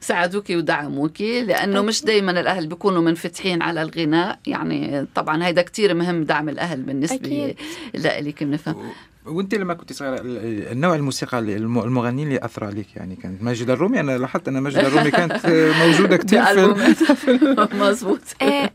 ساعدوك 0.00 0.50
ودعموك 0.50 1.20
لأنه 1.20 1.82
مش 1.82 2.04
دائما 2.04 2.40
الأهل 2.40 2.66
بيكونوا 2.66 3.02
منفتحين 3.02 3.62
على 3.62 3.82
الغناء 3.82 4.38
يعني 4.46 5.06
طبعا 5.14 5.46
هيدا 5.46 5.62
كتير 5.62 5.94
مهم 5.94 6.24
دعم 6.24 6.48
الأهل 6.48 6.82
بالنسبة 6.82 7.54
لك 7.94 8.44
بنفهم. 8.44 8.92
وانت 9.26 9.54
لما 9.54 9.74
كنت 9.74 9.92
صغيرة 9.92 10.20
النوع 10.72 10.94
الموسيقى 10.94 11.38
المغنيين 11.38 12.28
اللي 12.28 12.44
أثر 12.44 12.64
عليك 12.64 12.96
يعني 12.96 13.16
كانت؟ 13.16 13.42
ماجد 13.42 13.70
الرومي؟ 13.70 14.00
أنا 14.00 14.18
لاحظت 14.18 14.48
أن 14.48 14.58
ماجد 14.58 14.78
الرومي 14.78 15.10
كانت 15.10 15.46
موجودة 15.82 16.16
كثير 16.16 16.74
في 17.14 17.56
مزبوط 17.72 18.20
إيه 18.42 18.70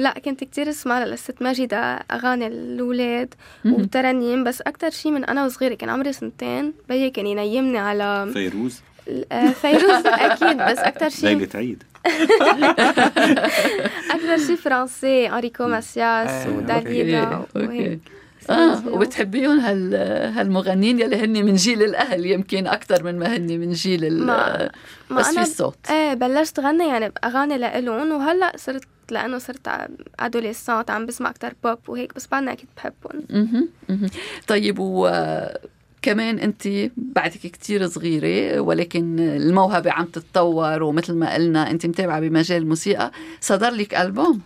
لا 0.00 0.18
كنت 0.24 0.44
كثير 0.44 0.70
أسمع 0.70 1.04
للست 1.04 1.42
ماجدة 1.42 1.76
أغاني 2.10 2.46
الأولاد 2.46 3.34
وترانيم 3.64 4.44
بس 4.44 4.60
أكثر 4.60 4.90
شيء 4.90 5.12
من 5.12 5.24
أنا 5.24 5.44
وصغيرة 5.44 5.74
كان 5.74 5.88
عمري 5.88 6.12
سنتين 6.12 6.72
بيي 6.88 7.10
كان 7.10 7.26
ينيمني 7.26 7.78
على 7.78 8.30
فيروز. 8.32 8.80
آه، 9.32 9.48
فيروز 9.50 10.06
أكيد 10.06 10.56
بس 10.56 10.78
أكثر 10.78 11.08
شيء 11.08 11.28
ليلة 11.28 11.48
عيد. 11.54 11.82
أكثر 14.10 14.38
شيء 14.46 14.56
فرنسي 14.56 15.28
انريكو 15.28 15.66
ماسياس 15.66 16.28
آه، 16.46 16.56
وداليدا 16.56 17.44
وهيك. 17.56 18.00
آه 18.50 18.88
وبتحبيهم 18.88 19.60
هال 19.60 19.94
هالمغنيين 20.38 21.00
يلي 21.00 21.16
هن 21.16 21.44
من 21.44 21.54
جيل 21.54 21.82
الأهل 21.82 22.26
يمكن 22.26 22.66
أكثر 22.66 23.02
من 23.04 23.18
ما 23.18 23.36
هن 23.36 23.60
من 23.60 23.72
جيل 23.72 24.22
ما 24.22 24.70
بس 25.10 25.26
في 25.34 25.40
الصوت. 25.40 25.78
إيه 25.90 26.14
بلشت 26.14 26.60
غني 26.60 26.88
يعني 26.88 27.12
باغاني 27.22 27.58
لإلهم 27.58 28.12
وهلأ 28.12 28.52
صرت 28.56 28.82
لأنه 29.10 29.38
صرت 29.38 29.68
ادوليسانت 30.20 30.90
عم 30.90 31.06
بسمع 31.06 31.30
أكثر 31.30 31.54
بوب 31.64 31.78
وهيك 31.88 32.14
بس 32.14 32.26
بعدنا 32.26 32.52
أكيد 32.52 32.68
بحبهم. 32.76 33.68
طيب 34.46 34.78
و 34.78 35.10
كمان 36.02 36.38
أنت 36.38 36.68
بعدك 36.96 37.38
كتير 37.38 37.86
صغيرة 37.86 38.60
ولكن 38.60 39.20
الموهبة 39.20 39.92
عم 39.92 40.04
تتطور 40.04 40.82
ومثل 40.82 41.14
ما 41.14 41.34
قلنا 41.34 41.70
أنت 41.70 41.86
متابعة 41.86 42.20
بمجال 42.20 42.62
الموسيقى 42.62 43.12
صدر 43.40 43.70
لك 43.70 43.94
ألبوم؟ 43.94 44.40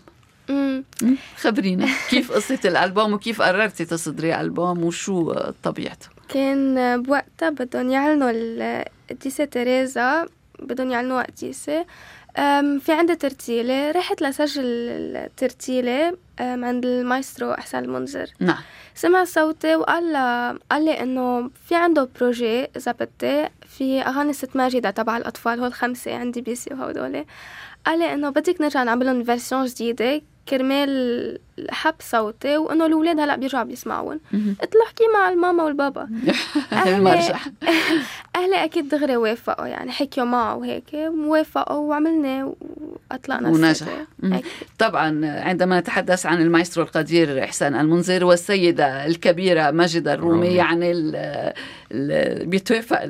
خبرينا 1.36 1.86
كيف 2.10 2.32
قصة 2.32 2.58
الألبوم 2.64 3.12
وكيف 3.12 3.42
قررتي 3.42 3.84
تصدري 3.84 4.40
ألبوم 4.40 4.84
وشو 4.84 5.34
طبيعته؟ 5.62 6.08
كان 6.28 7.02
بوقتها 7.02 7.50
بدهم 7.50 7.90
يعلنوا 7.90 8.30
القديسة 8.34 9.44
تيريزا 9.44 10.26
بدهم 10.58 10.90
يعلنوها 10.90 11.22
قديسة 11.22 11.86
في 12.80 12.92
عندي 12.92 13.16
ترتيلة. 13.16 13.90
رحت 13.90 14.22
لسجل 14.22 14.62
الترتيلة 14.64 16.16
عند 16.40 16.84
المايسترو 16.84 17.52
إحسان 17.52 17.84
المنذر. 17.84 18.30
نعم. 18.40 18.58
سمع 18.94 19.24
صوتي 19.24 19.76
وقال 19.76 20.16
قال 20.70 20.84
لي 20.84 21.02
إنه 21.02 21.50
في 21.68 21.74
عنده 21.74 22.08
projet 22.20 22.64
إذا 22.76 22.92
بدي 22.92 23.48
في 23.68 24.00
أغاني 24.00 24.32
ست 24.32 24.56
ماجدة 24.56 24.90
تبع 24.90 25.16
الأطفال 25.16 25.60
هول 25.60 25.72
خمسة 25.72 26.16
عندي 26.16 26.40
بي 26.40 26.54
سي 26.54 26.74
وهدول 26.74 27.24
قال 27.86 27.98
لي 27.98 28.14
إنه 28.14 28.30
بدك 28.30 28.60
نرجع 28.60 28.82
نعملهم 28.82 29.24
version 29.24 29.66
جديدة 29.66 30.22
كرمال 30.48 31.38
حب 31.70 31.94
صوتي 32.00 32.56
وانه 32.56 32.86
الاولاد 32.86 33.20
هلأ 33.20 33.36
بيرجعوا 33.36 33.64
بيسمعون. 33.64 34.20
قلت 34.32 34.74
له 34.74 34.84
احكي 34.86 35.04
مع 35.14 35.28
الماما 35.28 35.62
والبابا. 35.64 36.08
أهلي 36.72 37.34
أهلي 38.36 38.64
أكيد 38.64 38.88
دغري 38.88 39.16
وافقوا 39.16 39.66
يعني 39.66 39.92
حكيوا 39.92 40.26
معه 40.26 40.56
وهيك 40.56 40.84
وافقوا 41.18 41.88
وعملنا 41.88 42.52
واطلقنا 43.10 43.48
ونجح 43.48 43.86
طبعا 44.78 45.26
عندما 45.40 45.80
نتحدث 45.80 46.26
عن 46.26 46.42
المايسترو 46.42 46.84
القدير 46.84 47.44
إحسان 47.44 47.74
المنذر 47.74 48.24
والسيدة 48.24 49.06
الكبيرة 49.06 49.70
ماجده 49.70 50.14
الرومي 50.14 50.46
يعني 50.46 50.92
ال 50.92 51.16
ال 51.92 52.46
بيتوافق 52.46 53.00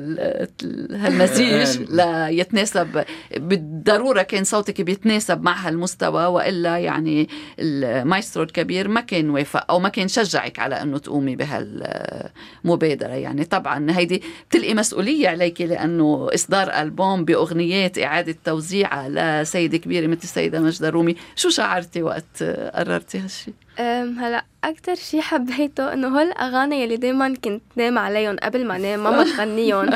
هالمزيج. 0.91 1.81
ليتناسب 1.91 3.03
بالضرورة 3.35 4.21
كان 4.21 4.43
صوتك 4.43 4.81
بيتناسب 4.81 5.41
مع 5.43 5.67
هالمستوى 5.67 6.25
وإلا 6.25 6.77
يعني 6.77 7.29
المايسترو 7.59 8.40
الكبير 8.43 8.87
ما 8.87 9.01
كان 9.01 9.29
وافق 9.29 9.71
أو 9.71 9.79
ما 9.79 9.89
كان 9.89 10.07
شجعك 10.07 10.59
على 10.59 10.81
أنه 10.81 10.97
تقومي 10.97 11.35
بهالمبادرة 11.35 13.13
يعني؟ 13.13 13.45
طبعا 13.45 13.87
هيدي 13.97 14.23
بتلقي 14.49 14.73
مسؤولية 14.73 15.29
عليك 15.29 15.61
لأنه 15.61 16.29
إصدار 16.33 16.67
ألبوم 16.81 17.25
بأغنيات 17.25 17.99
إعادة 17.99 18.35
توزيعها 18.45 19.41
لسيدة 19.43 19.77
كبيرة 19.77 20.07
مثل 20.07 20.23
السيدة 20.23 20.59
مجده 20.59 20.87
الرومي 20.87 21.15
شو 21.35 21.49
شعرتي 21.49 22.03
وقت 22.03 22.43
قررتي 22.73 23.19
هالشيء 23.19 23.53
هلا 23.79 24.45
أكتر 24.63 24.95
شي 24.95 25.21
حبيته 25.21 25.93
إنه 25.93 26.07
هول 26.07 26.27
الأغاني 26.27 26.83
يلي 26.83 26.97
دايما 26.97 27.35
كنت 27.35 27.61
نام 27.75 27.97
عليهم 27.97 28.35
قبل 28.43 28.65
ما 28.65 28.77
نام 28.77 29.03
ماما 29.03 29.23
تغنيهم 29.37 29.89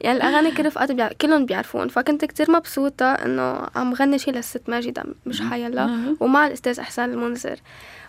يعني 0.00 0.16
الأغاني 0.16 0.50
كل 0.50 0.66
رفقاتي 0.66 0.94
بيع... 0.94 1.08
كلهم 1.20 1.46
بيعرفون 1.46 1.88
فكنت 1.88 2.24
كتير 2.24 2.50
مبسوطة 2.50 3.12
إنه 3.12 3.68
عم 3.76 3.94
غني 3.94 4.18
شي 4.18 4.30
للست 4.30 4.62
ماجدة 4.68 5.04
مش 5.26 5.42
حيلا 5.42 6.14
ومع 6.20 6.46
الأستاذ 6.46 6.80
إحسان 6.80 7.12
المنذر. 7.12 7.56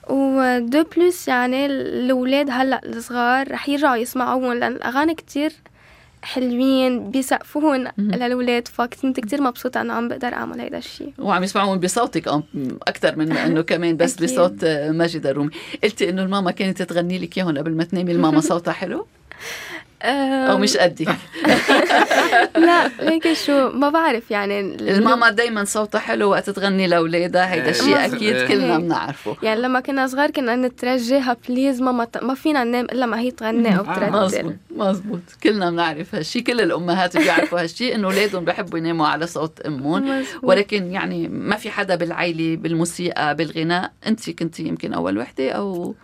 ودو 0.09 0.83
بلوس 0.83 1.27
يعني 1.27 1.65
الأولاد 1.65 2.49
هلا 2.49 2.81
الصغار 2.85 3.51
رح 3.51 3.69
يرجعوا 3.69 3.95
يسمعوهم 3.95 4.53
لأن 4.53 4.71
الأغاني 4.71 5.15
كتير 5.15 5.53
حلوين 6.27 7.11
بيسقفون 7.11 7.87
للأولاد. 7.97 8.67
فكنت 8.67 9.19
كتير 9.19 9.41
مبسوطة 9.41 9.81
إنه 9.81 9.93
عم 9.93 10.07
بقدر 10.07 10.33
أعمل 10.33 10.59
هيدا 10.61 10.77
الشيء 10.77 11.13
وعم 11.19 11.43
يسمعون 11.43 11.79
بصوتك 11.79 12.27
أكثر 12.87 13.15
من 13.15 13.31
إنه 13.31 13.61
كمان 13.71 13.97
بس 13.97 14.15
بصوت 14.23 14.65
ماجد 14.65 15.25
الرومي. 15.25 15.49
قلتي 15.83 16.09
إنه 16.09 16.23
الماما 16.23 16.51
كانت 16.51 16.81
تغني 16.81 17.17
لك 17.19 17.37
اياهم 17.37 17.57
قبل 17.57 17.71
ما 17.71 17.83
تنامي 17.83 18.11
الماما 18.11 18.39
صوتها 18.39 18.71
حلو؟ 18.71 19.07
أو 20.07 20.57
مش 20.57 20.77
قدي. 20.77 21.05
لا 22.55 22.87
ليك 23.01 23.33
شو 23.33 23.69
ما 23.69 23.89
بعرف 23.89 24.31
يعني 24.31 24.59
الماما 24.59 25.29
دايما 25.29 25.63
صوتها 25.63 25.99
حلو 25.99 26.29
وقت 26.29 26.49
تغني 26.49 26.87
لأولادها 26.87 27.53
هيدا 27.53 27.69
الشيء 27.69 28.05
أكيد 28.05 28.47
كلنا 28.47 28.77
بنعرفه. 28.77 29.37
يعني 29.43 29.61
لما 29.61 29.79
كنا 29.79 30.07
صغار 30.07 30.31
كنا 30.31 30.55
نترجيها 30.55 31.37
بليز 31.49 31.81
ماما 31.81 32.07
ما 32.21 32.33
فينا 32.33 32.63
ننام 32.63 32.85
إلا 32.85 33.05
ما 33.05 33.19
هي 33.19 33.31
تغني 33.31 33.77
أو 33.77 33.83
ترتل 33.83 34.11
مزبوط 34.11 34.53
مزبوط 34.75 35.21
كلنا 35.43 35.71
بنعرف 35.71 36.15
هالشيء 36.15 36.41
كل 36.41 36.61
الأمهات 36.61 37.17
بيعرفوا 37.17 37.61
هالشيء 37.61 37.95
إنه 37.95 38.07
أولادهم 38.07 38.45
بحبوا 38.45 38.77
يناموا 38.79 39.07
على 39.07 39.27
صوت 39.27 39.59
أمهم. 39.59 40.23
ولكن 40.43 40.91
يعني 40.91 41.27
ما 41.27 41.55
في 41.55 41.69
حدا 41.69 41.95
بالعائلة 41.95 42.55
بالموسيقى 42.55 43.35
بالغناء. 43.35 43.91
أنت 44.07 44.29
كنتي 44.29 44.63
يمكن 44.63 44.93
أول 44.93 45.17
وحدة 45.17 45.51
أو 45.51 45.95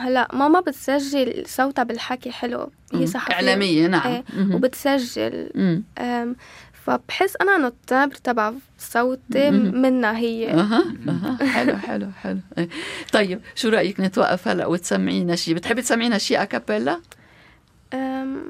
هلا 0.00 0.28
ماما 0.32 0.60
بتسجل 0.60 1.42
صوتها 1.46 1.82
بالحكي 1.82 2.30
حلو 2.30 2.70
هي 2.94 3.06
صحفية. 3.06 3.34
إعلامية 3.34 3.86
نعم. 3.86 4.12
إيه 4.12 4.24
وبتسجل. 4.54 5.50
فبحس 6.84 7.36
أنا 7.40 7.56
إنه 7.56 7.66
التمبر 7.66 8.14
تبع 8.14 8.52
صوتي 8.78 9.50
منها 9.50 10.16
هي. 10.16 10.50
أها 10.50 10.84
أها. 11.08 11.46
حلو 11.46 11.76
حلو 11.76 12.10
حلو. 12.22 12.38
إيه. 12.58 12.68
طيب 13.12 13.40
شو 13.54 13.68
رأيك 13.68 14.00
نتوقف 14.00 14.48
هلا 14.48 14.66
وتسمعينا 14.66 15.36
شيء 15.36 15.54
بتحبي 15.54 15.82
تسمعينا 15.82 16.18
شيء 16.18 16.42
a 16.42 16.48
cappella؟ 16.48 17.00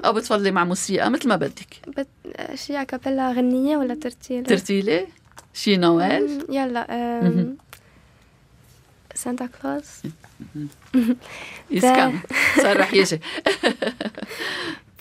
أو 0.05 0.13
بتفضلي 0.13 0.51
مع 0.51 0.63
موسيقى 0.65 1.11
مثل 1.11 1.29
ما 1.29 1.35
بدك. 1.35 1.75
بت... 1.97 2.07
شيء 2.55 2.81
a 2.81 2.87
cappella 2.87 3.31
غنية 3.31 3.77
ولا 3.77 3.95
ترتيلة؟ 3.95 4.43
ترتيلة؟ 4.43 5.07
شي 5.53 5.77
نوال؟ 5.77 6.45
يلا 6.49 6.87
سانتا 9.18 9.48
كلوز 9.62 10.02
يسكن 11.70 12.18
صار 12.56 12.80
رح 12.80 12.94
يجي 12.94 13.20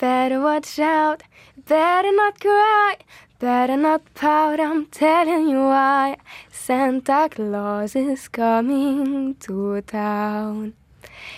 Better 0.01 0.41
watch 0.41 0.79
out, 0.79 1.21
better 1.69 2.11
not 2.11 2.37
cry, 2.45 2.95
better 3.39 3.77
not 3.77 4.01
pout, 4.15 4.59
I'm 4.59 4.87
telling 4.87 5.47
you 5.47 5.61
why. 5.73 6.17
Santa 6.51 7.29
Claus 7.33 7.95
is 7.95 8.27
coming 8.27 9.35
to 9.45 9.81
town. 9.81 10.73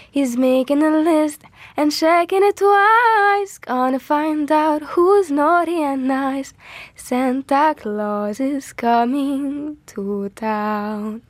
He's 0.10 0.36
making 0.36 0.82
a 0.82 0.90
list 0.90 1.42
and 1.78 1.92
checking 1.92 2.44
it 2.44 2.58
twice. 2.58 3.60
Gonna 3.60 4.00
find 4.00 4.52
out 4.52 4.82
who's 4.92 5.30
naughty 5.30 5.84
and 5.84 6.08
nice. 6.08 6.54
Santa 6.96 7.76
Claus 7.78 8.40
is 8.40 8.74
coming 8.74 9.78
to 9.88 10.30
town. 10.30 11.22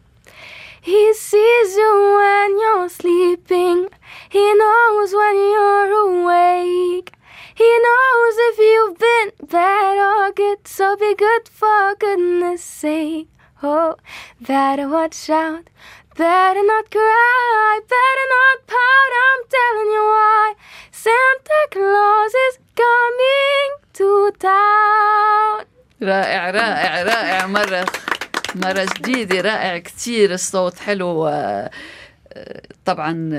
He 0.82 1.14
sees 1.14 1.76
you 1.76 1.94
when 2.20 2.60
you're 2.60 2.90
sleeping. 2.90 3.90
He 4.30 4.54
knows 4.54 5.14
when 5.14 5.36
you're 5.36 5.92
awake. 6.08 7.12
He 7.56 7.72
knows 7.88 8.36
if 8.50 8.58
you've 8.58 8.98
been 9.00 9.32
bad 9.50 9.98
or 9.98 10.32
good. 10.32 10.68
So 10.68 10.96
be 10.96 11.16
good 11.16 11.48
for 11.48 11.96
goodness 12.00 12.64
sake. 12.64 13.30
Oh, 13.64 13.96
better 14.42 14.88
watch 14.88 15.30
out. 15.30 15.70
Better 16.18 16.64
not 16.64 16.92
cry. 16.92 17.80
Better 17.96 18.28
not 18.36 18.58
pout. 18.68 19.12
I'm 19.26 19.42
telling 19.58 19.90
you 19.96 20.04
why. 20.16 20.54
Santa 20.92 21.62
Claus 21.72 22.34
is 22.48 22.60
coming 22.76 23.70
to 23.94 24.32
town. 24.40 25.66
رائع 26.02 26.50
رائع 26.50 27.04
رائع 27.04 27.46
مرة 27.48 27.86
مرة 28.55 28.87
جديدة 28.99 29.41
رائع 29.41 29.79
كتير 29.79 30.35
الصوت 30.35 30.79
حلو 30.79 31.31
طبعا 32.85 33.31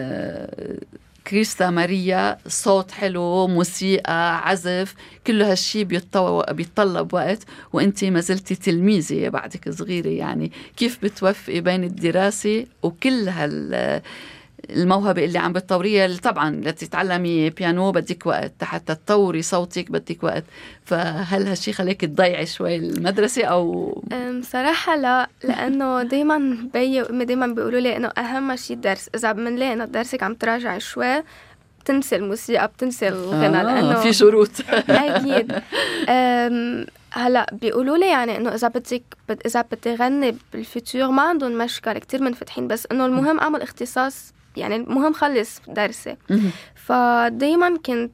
كريستا 1.28 1.70
ماريا 1.70 2.38
صوت 2.48 2.92
حلو 2.92 3.48
موسيقى 3.48 4.48
عزف 4.48 4.96
كل 5.28 5.42
هالشي 5.42 5.84
بيتطلب 5.84 7.14
وقت 7.14 7.40
وأنت 7.74 8.04
ما 8.04 8.20
زلتي 8.20 8.56
تلميذة 8.56 9.30
بعدك 9.30 9.70
صغيرة 9.70 10.08
يعني. 10.08 10.52
كيف 10.78 11.04
بتوفقي 11.04 11.62
بين 11.62 11.84
الدراسة 11.84 12.66
وكل 12.84 13.30
هال 13.30 14.02
الموهبة 14.70 15.26
اللي 15.26 15.40
عم 15.40 15.54
بتطوريها 15.54 16.18
طبعا 16.18 16.62
لتتعلمي 16.66 17.50
بيانو 17.50 17.92
بدك 17.92 18.26
وقت 18.26 18.64
حتى 18.64 18.96
تطوري 18.96 19.42
صوتك 19.42 19.92
بدك 19.92 20.24
وقت. 20.24 20.44
فهل 20.86 21.48
هالشي 21.48 21.74
خليك 21.74 22.02
تضيعي 22.02 22.46
شوي 22.46 22.76
المدرسة 22.76 23.44
أو؟ 23.46 24.04
صراحة 24.42 24.96
لا 24.96 25.30
لأنه 25.44 26.04
دايما 26.04 26.58
بي 26.74 27.02
وأمي 27.02 27.26
دايما 27.26 27.48
بيقولوا 27.48 27.80
لي 27.80 27.98
إنه 27.98 28.08
أهم 28.08 28.56
شيء 28.56 28.76
الدرس 28.76 29.10
إذا 29.16 29.32
بنلاقي 29.32 29.74
إنه 29.74 29.86
درسك 29.86 30.24
عم 30.24 30.34
تراجعي 30.34 30.80
شوي 30.80 31.24
بتنسي 31.80 32.16
الموسيقى 32.16 32.68
بتنسي 32.68 33.08
الغنى 33.08 33.60
آه 33.60 33.64
لأنه 33.64 34.00
في 34.00 34.14
شروط. 34.14 34.52
أكيد. 34.90 35.62
هلأ 37.14 37.48
بيقولوا 37.62 37.98
لي 37.98 38.10
يعني 38.10 38.38
إنه 38.38 38.54
إذا 38.56 38.68
بدك 38.68 39.04
إذا 39.46 39.66
بدي 39.72 39.96
غني 39.96 40.38
بال 40.54 40.70
futur 40.70 41.12
ما 41.12 41.22
عندهم 41.22 41.58
مشكلة 41.58 42.00
كتير 42.00 42.22
منفتحين. 42.22 42.68
بس 42.68 42.88
إنه 42.92 43.06
المهم 43.06 43.40
أعمل 43.40 43.62
اختصاص 43.62 44.34
يعني 44.58 44.76
المهم 44.76 45.14
خلص 45.14 45.62
درسي. 45.68 46.16
فدايما 46.76 47.78
كنت 47.86 48.12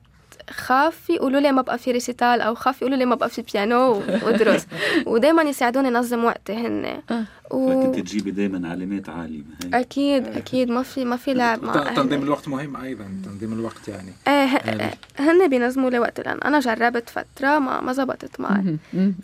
خاف 0.49 1.09
يقولوا 1.09 1.39
لي 1.39 1.51
ما 1.51 1.61
بقى 1.61 1.77
في 1.77 1.91
récital 1.91 2.41
أو 2.41 2.55
خاف 2.55 2.81
يقولوا 2.81 2.97
لي 2.97 3.05
ما 3.05 3.15
بقى 3.15 3.29
في 3.29 3.41
بيانو 3.41 3.91
وادرس 4.23 4.67
ودائما 5.05 5.41
يساعدوني 5.43 5.87
انظم 5.87 6.23
وقتي 6.25 6.53
هن 6.53 7.01
آه. 7.11 7.23
و... 7.51 7.69
فكنت 7.69 7.99
تجيبي 7.99 8.31
دائما 8.31 8.69
علامات 8.69 9.09
عالية 9.09 9.41
هي. 9.63 9.79
أكيد 9.79 10.27
أكيد. 10.27 10.69
ما 10.69 10.83
في 10.83 11.05
ما 11.05 11.17
في 11.17 11.33
لعب 11.33 11.63
مع 11.63 11.93
تنظيم 11.93 12.23
الوقت 12.23 12.47
مهم 12.47 12.75
أيضا 12.75 13.05
تنظيم 13.25 13.53
الوقت 13.53 13.87
يعني. 13.87 14.11
إيه 14.27 14.93
هن 15.19 15.49
بينظموا 15.49 15.89
لي 15.89 15.99
وقت 15.99 16.19
لأن 16.19 16.37
أنا 16.37 16.59
جربت 16.59 17.09
فترة 17.09 17.59
ما 17.59 17.81
ما 17.81 17.93
زبطت 17.93 18.39
معي. 18.39 18.77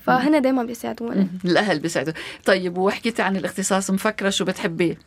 فهن 0.06 0.42
دائما 0.42 0.64
بيساعدوني. 0.64 1.28
الأهل 1.46 1.80
بيساعدوا. 1.80 2.14
طيب 2.46 2.78
وحكيتي 2.78 3.22
عن 3.22 3.36
الاختصاص. 3.36 3.92
مفكرة 3.92 4.30
شو 4.30 4.46
بتحبي؟ 4.46 4.98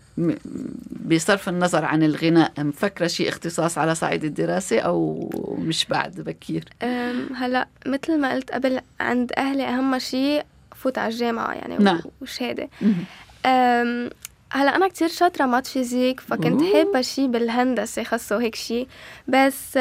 بصرف 1.07 1.49
النظر 1.49 1.85
عن 1.85 2.03
الغناء 2.03 2.53
مفكرة 2.59 3.07
شيء 3.07 3.29
اختصاص 3.29 3.79
على 3.79 3.95
صعيد 3.95 4.25
الدراسة 4.25 4.79
أو 4.79 5.31
مش 5.59 5.87
بعد؟ 5.87 6.21
بكير. 6.21 6.65
هلأ 7.35 7.69
مثل 7.87 8.21
ما 8.21 8.33
قلت 8.35 8.51
قبل 8.51 8.81
عند 9.01 9.33
أهلي 9.37 9.65
أهم 9.65 9.99
شيء 9.99 10.45
فوت 10.87 10.99
على 10.99 11.13
الجامعة 11.13 11.53
يعني 11.53 11.77
نعم. 11.77 12.01
وشهادة. 12.23 12.69
هلأ 14.53 14.77
أنا 14.77 14.89
كتير 14.89 15.09
شاطرة 15.09 15.47
math 15.47 15.67
physique 15.67 16.21
فكنت 16.21 16.63
حابة 16.75 17.01
شي 17.01 17.29
بالهندسة 17.29 18.03
خاصة 18.03 18.41
هيك 18.41 18.55
شي. 18.55 18.87
بس 19.29 19.79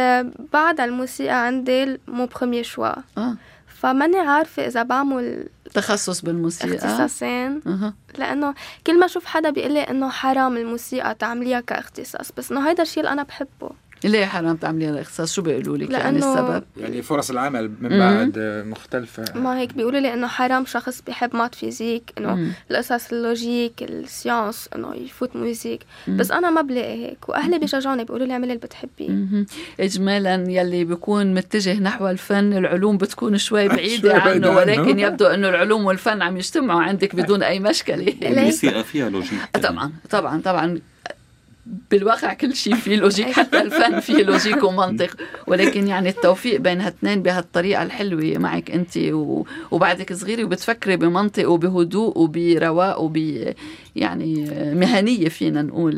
بعد 0.54 0.80
الموسيقى 0.80 1.46
عندي 1.46 2.00
mon 2.08 2.26
premier 2.26 2.62
choix 2.62 2.94
آه. 3.18 3.36
فماني 3.68 4.20
عارفة 4.20 4.68
إذا 4.68 4.84
بعمل 4.84 5.48
تخصص 5.74 6.22
بالموسيقى. 6.22 6.76
اختصاصين. 6.76 7.62
أه. 7.68 7.94
لأنه 8.18 8.54
كل 8.88 9.00
ما 9.00 9.06
أشوف 9.06 9.26
حدا 9.26 9.50
بيقول 9.50 9.72
لي 9.72 9.82
إنه 9.82 10.10
حرام 10.10 10.58
الموسيقى 10.58 11.15
تعمليها 11.15 11.60
كاختصاص 11.60 12.32
بس 12.38 12.52
إنه 12.52 12.70
هيدا 12.70 12.84
الشيء 12.84 13.04
اللي 13.04 13.13
أنا 13.13 13.24
بحبه. 13.24 13.70
ليه 14.08 14.26
حرام 14.26 14.56
تعملي 14.56 15.02
اختصاص 15.02 15.34
شو 15.34 15.41
بيقولوا 15.41 15.78
لك؟ 15.78 15.89
يعني 15.89 16.18
السبب؟ 16.18 16.63
يعني 16.78 17.02
فرص 17.02 17.30
العمل 17.30 17.72
من 17.82 18.00
بعد 18.00 18.63
مختلفة. 18.68 19.24
ما 19.36 19.60
هيك 19.60 19.74
بيقولوا 19.74 20.00
لي 20.00 20.13
إنه 20.13 20.28
حرام 20.28 20.65
شخص 20.65 21.02
بيحب 21.02 21.36
math 21.36 21.56
physique 21.56 22.13
إنه 22.18 22.54
القصص 22.72 23.12
ال 23.13 23.22
logique 23.22 23.84
ال 23.84 23.94
science 23.94 24.70
إنه 24.76 24.96
يفوت 24.96 25.36
musique. 25.36 25.82
بس 26.08 26.32
أنا 26.32 26.50
ما 26.50 26.62
بلاقي 26.62 27.06
هيك 27.06 27.30
وأهلي 27.30 27.60
بيشجعوني 27.60 28.04
بيقولوا 28.04 28.28
لي 28.28 28.34
اعملي 28.34 28.54
اللي 28.54 28.68
بتحبيه. 28.68 29.46
اجمالا 29.80 30.34
يلي 30.52 30.84
بيكون 30.86 31.34
متجه 31.34 31.80
نحو 31.80 32.08
الفن 32.08 32.54
العلوم 32.54 32.98
بتكون 32.98 33.38
شوي 33.38 33.68
بعيدة 33.76 34.18
عنه 34.18 34.50
ولكن 34.50 35.00
يبدو 35.00 35.26
إنه 35.26 35.50
العلوم 35.50 35.86
والفن 35.86 36.22
عم 36.22 36.38
يجتمعوا 36.38 36.82
عندك 36.82 37.15
بدون 37.15 37.44
أي 37.44 37.60
مشكلة. 37.60 38.13
الموسيقى 38.30 38.84
فيها 38.84 39.10
logique. 39.10 39.39
طبعا 39.63 39.91
طبعا 40.10 40.41
طبعا. 40.41 40.80
بالواقع 41.91 42.34
كل 42.34 42.56
شيء 42.56 42.75
فيه 42.75 42.95
logique 42.96 43.32
حتى 43.32 43.62
الفن 43.62 43.99
فيه 43.99 44.23
logique 44.28 44.63
ومنطق. 44.63 45.15
ولكن 45.47 45.88
يعني 45.88 46.10
التوفيق 46.10 46.60
بين 46.60 46.82
هالتنين 46.82 47.23
بهالطريقة 47.23 47.84
الحلوة 47.84 48.38
معك 48.38 48.71
أنت 48.71 48.97
وبعدك 49.71 50.13
صغيرة 50.13 50.43
وبتفكري 50.43 50.97
بمنطق 50.97 51.49
وبهدوء 51.49 52.17
وبرواق 52.17 53.01
وب 53.01 53.17
يعني 53.95 54.36
مهنية 54.75 55.30
فينا 55.30 55.62
نقول. 55.62 55.95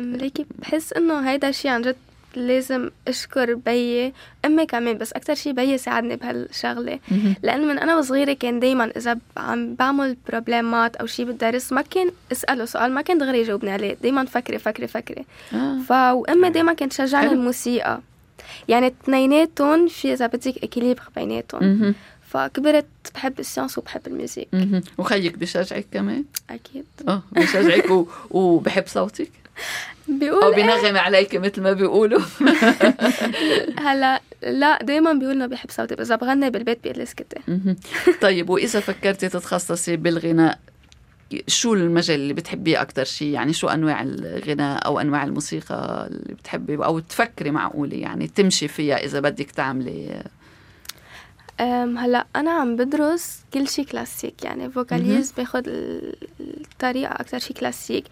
ليكي 0.00 0.46
بحس 0.58 0.92
إنه 0.92 1.30
هيدا 1.30 1.48
الشيء 1.48 1.70
عن 1.70 1.82
جد 1.82 1.96
لازم 2.36 2.90
أشكر 3.08 3.54
بيي 3.54 4.12
أمي 4.44 4.66
كمان 4.66 4.98
بس 4.98 5.12
أكثر 5.12 5.34
شيء 5.34 5.52
بيي 5.52 5.78
ساعدني 5.78 6.16
بهالشغلة. 6.16 6.98
لأنه 7.42 7.64
من 7.64 7.78
أنا 7.78 7.96
وصغيرة 7.96 8.32
كان 8.32 8.60
دائما 8.60 8.92
إذا 8.96 9.18
عم 9.36 9.74
بعمل 9.74 10.16
بروبليمات 10.28 10.96
أو 10.96 11.06
شيء 11.06 11.26
بالدرس 11.26 11.72
ما 11.72 11.82
كان 11.82 12.10
أسأله 12.32 12.64
سؤال 12.64 12.92
ما 12.92 13.02
كان 13.02 13.18
دغري 13.18 13.40
يجاوبني 13.40 13.70
عليه 13.70 13.96
دائما 14.02 14.24
فكري 14.24 14.58
فكري 14.58 14.86
فكري. 14.86 15.24
آه. 15.52 15.78
ف 15.88 15.90
وأمي 15.92 16.50
دائما 16.50 16.72
كانت 16.72 16.92
تشجعني 16.92 17.32
الموسيقى. 17.32 18.00
يعني 18.68 18.86
اثنيناتهم 18.86 19.88
في 19.88 20.12
إذا 20.12 20.26
بدك 20.26 20.64
équilibre 20.64 21.02
بيناتهم. 21.16 21.94
فكبرت 22.28 22.86
بحب 23.14 23.40
ال 23.40 23.45
science 23.45 23.78
وبحب 23.78 24.00
ال 24.06 24.11
musique 24.11 24.48
وخيك 24.98 25.38
بشجعك 25.38 25.86
كمان؟ 25.92 26.24
أكيد. 26.50 26.84
آه 27.08 27.22
بشجعك 27.32 27.90
و... 27.90 28.06
وبحب 28.30 28.84
صوتك؟ 28.86 29.30
بيقول 30.08 30.42
أو 30.42 30.50
إيه؟ 30.50 30.56
بينغم 30.56 30.96
عليك 30.96 31.36
مثل 31.36 31.62
ما 31.62 31.72
بيقولوا 31.72 32.20
هلا 33.86 34.20
لا 34.42 34.82
دايما 34.82 35.12
بيقول 35.12 35.34
إنه 35.34 35.46
بيحب 35.46 35.70
صوتي 35.70 35.94
إذا 35.94 36.16
بغني 36.16 36.50
بالبيت 36.50 36.82
بيقول 36.82 36.98
لي 36.98 37.02
اسكتي. 37.02 37.40
طيب 38.20 38.50
وإذا 38.50 38.80
فكرتي 38.80 39.28
تتخصصي 39.28 39.96
بالغناء 39.96 40.58
شو 41.46 41.74
المجال 41.74 42.20
اللي 42.20 42.34
بتحبيه 42.34 42.82
أكثر 42.82 43.04
شيء 43.04 43.28
يعني 43.28 43.52
شو 43.52 43.68
أنواع 43.68 44.02
الغناء 44.02 44.86
أو 44.86 45.00
أنواع 45.00 45.24
الموسيقى 45.24 46.08
اللي 46.10 46.34
بتحبي 46.34 46.76
أو 46.76 46.98
تفكري 46.98 47.50
معقولة 47.50 47.96
يعني 47.96 48.26
تمشي 48.26 48.68
فيها 48.68 49.04
إذا 49.04 49.20
بدك 49.20 49.50
تعملي 49.50 50.22
هلا 51.60 52.26
أنا 52.36 52.50
عم 52.50 52.76
بدرس 52.76 53.40
كل 53.54 53.68
شيء 53.68 53.84
كلاسيك 53.84 54.44
يعني 54.44 54.70
vocalises 54.70 55.32
باخد 55.32 55.68
ال- 55.68 56.16
الطريقة 56.40 57.12
أكثر 57.12 57.38
شيء 57.38 57.56
كلاسيك 57.56 58.04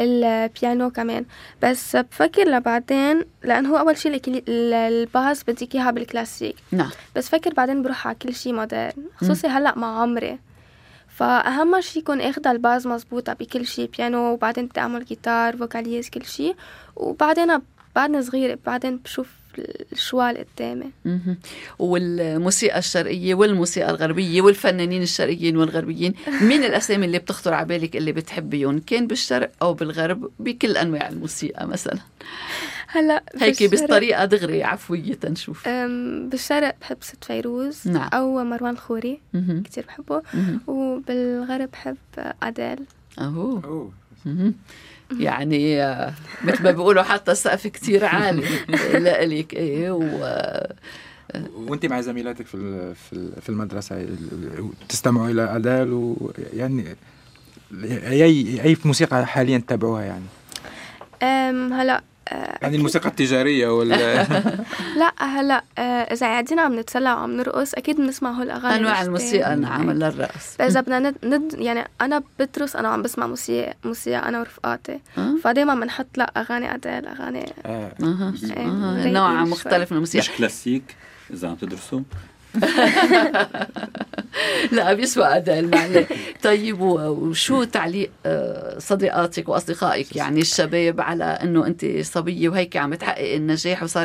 البيانو 0.00 0.90
كمان. 0.90 1.24
بس 1.62 1.96
بفكر 1.96 2.48
لبعدين 2.48 3.22
لأنه 3.44 3.68
هو 3.68 3.76
أول 3.76 3.96
شيء 3.98 4.14
الكلي- 4.14 4.42
ال- 4.48 4.74
ال 4.74 4.88
base 4.88 5.42
بدك 5.42 5.74
إياها 5.74 5.90
بالكلاسيك. 5.90 6.56
نعم. 6.72 6.90
بس 7.16 7.28
فكر 7.28 7.54
بعدين 7.54 7.82
بروح 7.82 8.06
على 8.06 8.16
كل 8.22 8.34
شيء 8.34 8.52
moderne 8.52 8.92
خصوصي 9.16 9.46
هلأ 9.46 9.78
مع 9.78 10.00
عمري. 10.02 10.38
فأهم 11.08 11.80
شيء 11.80 12.02
يكون 12.02 12.20
اخذ 12.20 12.46
ال 12.48 12.56
base 12.56 12.86
مزبوطة 12.86 13.32
بكل 13.32 13.66
شيء 13.66 13.90
بيانو 13.98 14.32
وبعدين 14.32 14.68
اعمل 14.78 15.04
جيتار 15.04 15.56
vocalises 15.56 16.10
كل 16.10 16.24
شيء 16.24 16.56
وبعدين 16.96 17.58
بعدني 17.96 18.22
صغيرة 18.22 18.58
بعدين 18.66 18.96
بشوف 18.96 19.28
ال 19.92 20.01
choix 20.01 20.44
قدامي 20.56 20.90
مهم. 21.04 21.36
والموسيقى 21.78 22.78
الشرقية 22.78 23.34
والموسيقى 23.34 23.90
الغربية 23.90 24.42
والفنانين 24.42 25.02
الشرقيين 25.02 25.56
والغربيين 25.56 26.14
مين 26.40 26.64
الأسامي 26.64 27.06
اللي 27.06 27.18
بتخطر 27.18 27.54
على 27.54 27.66
بالك 27.66 27.96
اللي 27.96 28.12
بتحبيهم 28.12 28.78
كان 28.78 29.06
بالشرق 29.06 29.50
أو 29.62 29.74
بالغرب 29.74 30.30
بكل 30.38 30.76
أنواع 30.76 31.08
الموسيقى 31.08 31.66
مثلا 31.66 31.98
هلأ 32.88 33.22
هيك 33.36 33.74
بطريقة 33.74 34.24
دغري 34.24 34.64
عفوية 34.64 35.18
نشوف 35.24 35.68
أم، 35.68 36.28
بالشرق 36.28 36.74
بحب 36.80 36.96
ست 37.00 37.24
فيروز 37.24 37.88
نعم. 37.88 38.08
أو 38.12 38.44
مروان 38.44 38.76
خوري 38.76 39.20
مهم. 39.34 39.62
كتير 39.62 39.84
بحبه. 39.86 40.22
وبالغرب 40.66 41.68
بحب 41.72 41.96
أديل 42.42 42.78
أهو 43.18 43.58
أوه. 43.64 43.92
مهم. 44.26 44.54
يعني 45.18 45.82
آه، 45.82 46.12
مثل 46.44 46.62
ما 46.62 46.70
بيقولوا 46.70 47.02
حتى 47.02 47.32
السقف 47.32 47.66
كتير 47.66 48.04
عالي 48.04 48.42
لإلك. 49.04 49.54
إيه 49.54 49.90
و 49.90 50.02
وانت 51.54 51.86
مع 51.86 52.00
زميلاتك 52.00 52.46
في 52.46 52.54
ال- 52.54 52.94
في 52.94 53.12
ال- 53.12 53.42
في 53.42 53.48
المدرسة 53.48 53.96
ال- 53.96 54.18
ال- 54.58 54.88
تستمعوا 54.88 55.28
إلى 55.28 55.42
أدال 55.56 55.92
ويعني 55.92 56.96
اي 57.84 58.62
أي 58.64 58.76
موسيقى 58.84 59.26
حاليا 59.26 59.58
تتابعوها 59.58 60.02
يعني؟ 60.02 60.24
أم، 61.22 61.72
هلا 61.72 62.02
يعني 62.32 62.76
الموسيقى 62.76 63.08
التجارية 63.08 63.68
ولا 63.68 63.96
لا 65.00 65.12
هلا 65.18 65.62
أه، 65.78 65.80
إذا 65.82 66.26
قاعدين 66.26 66.58
عم 66.58 66.78
نتسلى 66.78 67.12
وعم 67.12 67.36
نرقص 67.36 67.74
أكيد 67.74 67.96
بنسمع 67.96 68.30
هول 68.30 68.42
الأغاني 68.42 68.76
أنواع. 68.76 69.02
الموسيقى 69.02 69.56
نعم 69.56 69.90
للرقص 69.90 70.56
فإذا 70.58 70.80
بدنا 70.80 70.98
ند, 70.98 71.14
ند 71.24 71.54
يعني 71.54 71.84
أنا 72.00 72.22
بدرس 72.38 72.76
أنا 72.76 72.88
وعم 72.88 73.02
بسمع 73.02 73.26
موسيقى 73.26 73.76
موسيقى 73.84 74.28
أنا 74.28 74.40
ورفقاتي 74.40 75.00
أه؟ 75.18 75.34
فدايما 75.44 75.74
بنحط 75.74 76.06
لا 76.18 76.32
أغاني 76.36 76.74
أديل 76.74 77.06
أغاني 77.06 77.52
آه. 77.66 77.92
إيه، 78.00 78.06
أها 78.06 78.94
رايقين 78.94 79.12
نوع. 79.12 79.44
مختلف 79.44 79.92
من 79.92 79.96
الموسيقى 79.96 80.24
مش 80.24 80.38
كلاسيك 80.38 80.96
إذا 81.30 81.48
عم 81.48 81.54
تدرسوا 81.54 82.00
لا 84.72 84.92
بيسوى 84.92 85.24
أداء 85.24 85.62
معلش 85.62 86.06
طيب 86.42 86.80
وشو 86.80 87.64
تعليق 87.64 88.10
آه، 88.26 88.78
صديقاتك 88.78 89.48
وأصدقائك؟ 89.48 90.16
يعني 90.16 90.40
الشباب 90.40 91.00
على 91.00 91.24
أنه 91.24 91.66
أنت 91.66 91.86
صبية 92.00 92.48
وهيك 92.48 92.76
عم 92.76 92.94
تحقق 92.94 93.34
النجاح 93.34 93.82
وصار 93.82 94.04